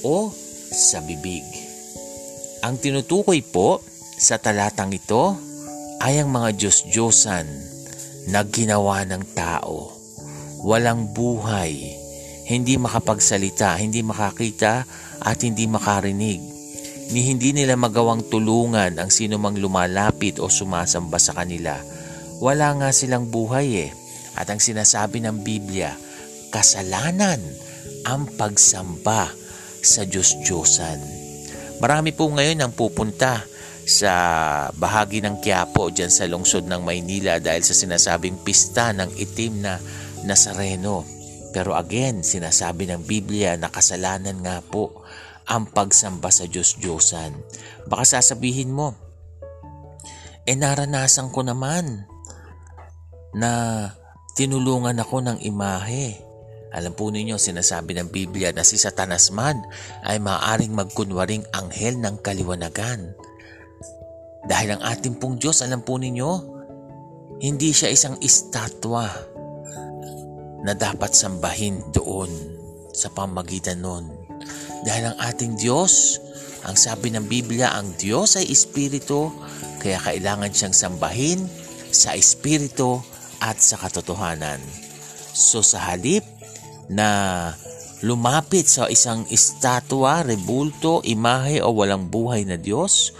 o 0.00 0.32
sa 0.72 1.04
bibig. 1.04 1.57
Ang 2.62 2.74
tinutukoy 2.82 3.42
po 3.42 3.82
sa 4.18 4.38
talatang 4.38 4.90
ito 4.90 5.38
ay 6.02 6.22
ang 6.22 6.30
mga 6.30 6.58
Diyos-Diyosan 6.58 7.46
na 8.30 8.42
ginawa 8.46 9.06
ng 9.06 9.22
tao 9.32 9.98
walang 10.62 11.14
buhay, 11.14 11.94
hindi 12.48 12.74
makapagsalita, 12.80 13.78
hindi 13.78 14.02
makakita 14.02 14.86
at 15.22 15.38
hindi 15.42 15.70
makarinig. 15.70 16.40
Ni 17.08 17.24
hindi 17.24 17.56
nila 17.56 17.78
magawang 17.78 18.28
tulungan 18.28 19.00
ang 19.00 19.08
sino 19.08 19.40
mang 19.40 19.56
lumalapit 19.56 20.36
o 20.42 20.52
sumasamba 20.52 21.16
sa 21.16 21.32
kanila. 21.32 21.80
Wala 22.42 22.76
nga 22.76 22.88
silang 22.92 23.32
buhay 23.32 23.88
eh. 23.88 23.90
At 24.38 24.46
ang 24.52 24.60
sinasabi 24.62 25.24
ng 25.24 25.42
Biblia, 25.42 25.96
kasalanan 26.52 27.42
ang 28.06 28.28
pagsamba 28.38 29.32
sa 29.82 30.06
Diyos-Diyosan. 30.06 31.17
Marami 31.78 32.10
po 32.10 32.26
ngayon 32.26 32.58
ang 32.58 32.72
pupunta 32.74 33.46
sa 33.86 34.12
bahagi 34.74 35.22
ng 35.22 35.38
Quiapo 35.38 35.94
dyan 35.94 36.10
sa 36.10 36.26
lungsod 36.26 36.66
ng 36.66 36.82
Maynila 36.82 37.38
dahil 37.38 37.62
sa 37.62 37.72
sinasabing 37.72 38.42
pista 38.42 38.90
ng 38.90 39.14
itim 39.14 39.62
na 39.62 39.78
Nazareno. 40.26 41.06
Pero 41.54 41.78
again, 41.78 42.26
sinasabi 42.26 42.90
ng 42.90 43.06
Biblia 43.06 43.54
na 43.54 43.70
kasalanan 43.70 44.42
nga 44.42 44.58
po 44.58 45.06
ang 45.48 45.70
pagsamba 45.70 46.28
sa 46.28 46.44
Diyos-Diyosan. 46.44 47.32
Baka 47.88 48.04
sasabihin 48.04 48.74
mo, 48.74 48.92
eh 50.44 50.58
naranasan 50.58 51.30
ko 51.30 51.46
naman 51.46 52.04
na 53.38 53.52
tinulungan 54.34 54.98
ako 54.98 55.24
ng 55.24 55.38
imahe 55.46 56.27
Alam 56.68 56.92
po 56.92 57.08
ninyo, 57.08 57.40
sinasabi 57.40 57.96
ng 57.96 58.12
Biblia 58.12 58.52
na 58.52 58.60
si 58.60 58.76
Satanas 58.76 59.32
man 59.32 59.56
ay 60.04 60.20
maaaring 60.20 60.76
magkunwaring 60.76 61.44
anghel 61.56 61.96
ng 61.96 62.20
kaliwanagan. 62.20 63.16
Dahil 64.44 64.76
ang 64.76 64.82
ating 64.84 65.16
pong 65.16 65.40
Diyos, 65.40 65.64
alam 65.64 65.80
po 65.80 65.96
ninyo, 65.96 66.30
hindi 67.40 67.72
siya 67.72 67.88
isang 67.92 68.20
estatwa 68.20 69.08
na 70.64 70.72
dapat 70.74 71.14
sambahin 71.14 71.80
doon 71.94 72.28
sa 72.92 73.08
pamagitan 73.08 73.80
nun. 73.80 74.10
Dahil 74.84 75.12
ang 75.12 75.16
ating 75.22 75.56
Diyos, 75.56 76.18
ang 76.66 76.74
sabi 76.74 77.14
ng 77.14 77.24
Biblia, 77.30 77.72
ang 77.78 77.94
Diyos 77.96 78.36
ay 78.36 78.50
Espiritu, 78.50 79.30
kaya 79.78 79.96
kailangan 80.02 80.50
siyang 80.50 80.74
sambahin 80.74 81.46
sa 81.94 82.12
Espiritu 82.18 82.98
at 83.38 83.62
sa 83.62 83.78
katotohanan. 83.78 84.58
So 85.32 85.62
sa 85.62 85.78
halip 85.94 86.37
na 86.88 87.08
lumapit 88.00 88.66
sa 88.68 88.88
isang 88.88 89.26
estatwa, 89.28 90.24
rebulto, 90.24 91.04
imahe 91.04 91.60
o 91.60 91.72
walang 91.74 92.08
buhay 92.08 92.48
na 92.48 92.56
Diyos? 92.56 93.12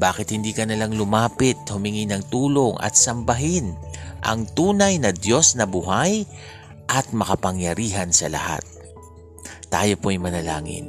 Bakit 0.00 0.32
hindi 0.32 0.56
ka 0.56 0.64
nalang 0.64 0.96
lumapit, 0.96 1.60
humingi 1.68 2.08
ng 2.08 2.32
tulong 2.32 2.80
at 2.80 2.96
sambahin 2.96 3.76
ang 4.24 4.48
tunay 4.56 4.96
na 4.96 5.12
Diyos 5.12 5.56
na 5.60 5.68
buhay 5.68 6.24
at 6.88 7.12
makapangyarihan 7.12 8.08
sa 8.08 8.32
lahat? 8.32 8.64
Tayo 9.68 10.00
po'y 10.00 10.16
manalangin. 10.16 10.88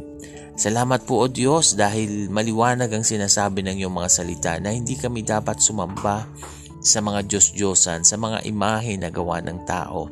Salamat 0.56 1.04
po 1.10 1.26
o 1.26 1.28
Diyos 1.28 1.74
dahil 1.74 2.30
maliwanag 2.30 2.94
ang 2.94 3.04
sinasabi 3.04 3.66
ng 3.66 3.82
iyong 3.84 3.96
mga 3.98 4.10
salita 4.10 4.54
na 4.62 4.72
hindi 4.72 4.94
kami 4.94 5.26
dapat 5.26 5.58
sumamba 5.58 6.30
sa 6.82 7.02
mga 7.02 7.26
Diyos-Diyosan, 7.26 8.06
sa 8.06 8.16
mga 8.18 8.46
imahe 8.46 8.98
na 8.98 9.10
gawa 9.10 9.42
ng 9.42 9.60
tao 9.66 10.10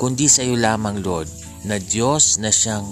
kundi 0.00 0.32
sa 0.32 0.40
iyo 0.40 0.56
lamang 0.56 1.04
Lord 1.04 1.28
na 1.68 1.76
Diyos 1.76 2.40
na 2.40 2.48
siyang 2.48 2.88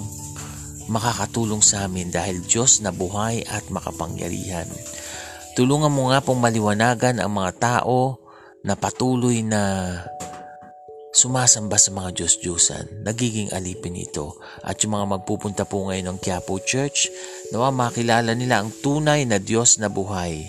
makakatulong 0.93 1.65
sa 1.65 1.89
amin 1.89 2.13
dahil 2.13 2.45
Diyos 2.45 2.85
na 2.85 2.93
buhay 2.93 3.41
at 3.49 3.65
makapangyarihan. 3.73 4.69
Tulungan 5.57 5.89
mo 5.89 6.13
nga 6.13 6.21
pong 6.21 6.37
maliwanagan 6.37 7.17
ang 7.17 7.33
mga 7.33 7.51
tao 7.57 8.21
na 8.61 8.77
patuloy 8.77 9.41
na 9.41 9.89
sumasamba 11.09 11.81
sa 11.81 11.89
mga 11.89 12.21
Diyos-Diyosan, 12.21 13.01
nagiging 13.01 13.49
alipin 13.57 13.97
ito. 13.97 14.37
At 14.61 14.77
yung 14.85 14.93
mga 14.93 15.17
magpupunta 15.17 15.65
po 15.65 15.89
ngayon 15.89 16.13
ng 16.13 16.17
Quiapo 16.21 16.61
Church, 16.61 17.09
nawa 17.49 17.73
makilala 17.73 18.37
nila 18.37 18.61
ang 18.61 18.69
tunay 18.69 19.25
na 19.25 19.41
Diyos 19.41 19.81
na 19.81 19.89
buhay 19.89 20.45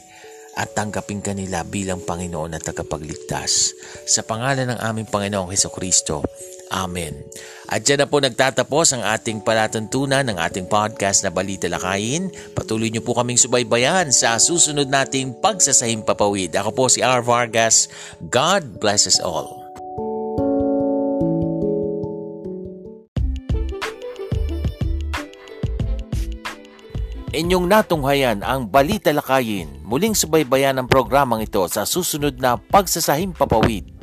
at 0.61 0.77
tanggapin 0.77 1.25
kanila 1.25 1.65
bilang 1.65 2.05
Panginoon 2.05 2.53
at 2.53 2.63
tagapagligtas. 2.67 3.73
Sa 4.05 4.21
pangalan 4.21 4.75
ng 4.75 4.81
aming 4.85 5.09
Panginoong 5.09 5.49
Heso 5.49 5.73
Kristo. 5.73 6.21
Amen. 6.71 7.27
At 7.67 7.83
dyan 7.83 8.07
na 8.07 8.07
po 8.07 8.23
nagtatapos 8.23 8.95
ang 8.95 9.03
ating 9.03 9.43
palatuntunan 9.43 10.23
ng 10.23 10.39
ating 10.39 10.71
podcast 10.71 11.27
na 11.27 11.35
Balita 11.35 11.67
Lakayin. 11.67 12.31
Patuloy 12.55 12.95
niyo 12.95 13.03
po 13.03 13.11
kaming 13.19 13.39
subaybayan 13.39 14.15
sa 14.15 14.39
susunod 14.39 14.87
nating 14.87 15.35
pagsasahim 15.43 16.07
papawid. 16.07 16.55
Ako 16.55 16.71
po 16.71 16.85
si 16.87 17.03
R. 17.03 17.27
Vargas. 17.27 17.91
God 18.31 18.79
bless 18.79 19.11
us 19.11 19.19
all. 19.19 19.61
Inyong 27.31 27.71
natunghayan 27.71 28.43
ang 28.43 28.67
Balita 28.67 29.15
Lakayin. 29.15 29.87
Muling 29.87 30.19
subaybayan 30.19 30.79
ang 30.79 30.91
programang 30.91 31.43
ito 31.47 31.63
sa 31.71 31.87
susunod 31.87 32.39
na 32.43 32.59
Pagsasahim 32.59 33.31
Papawid. 33.31 34.00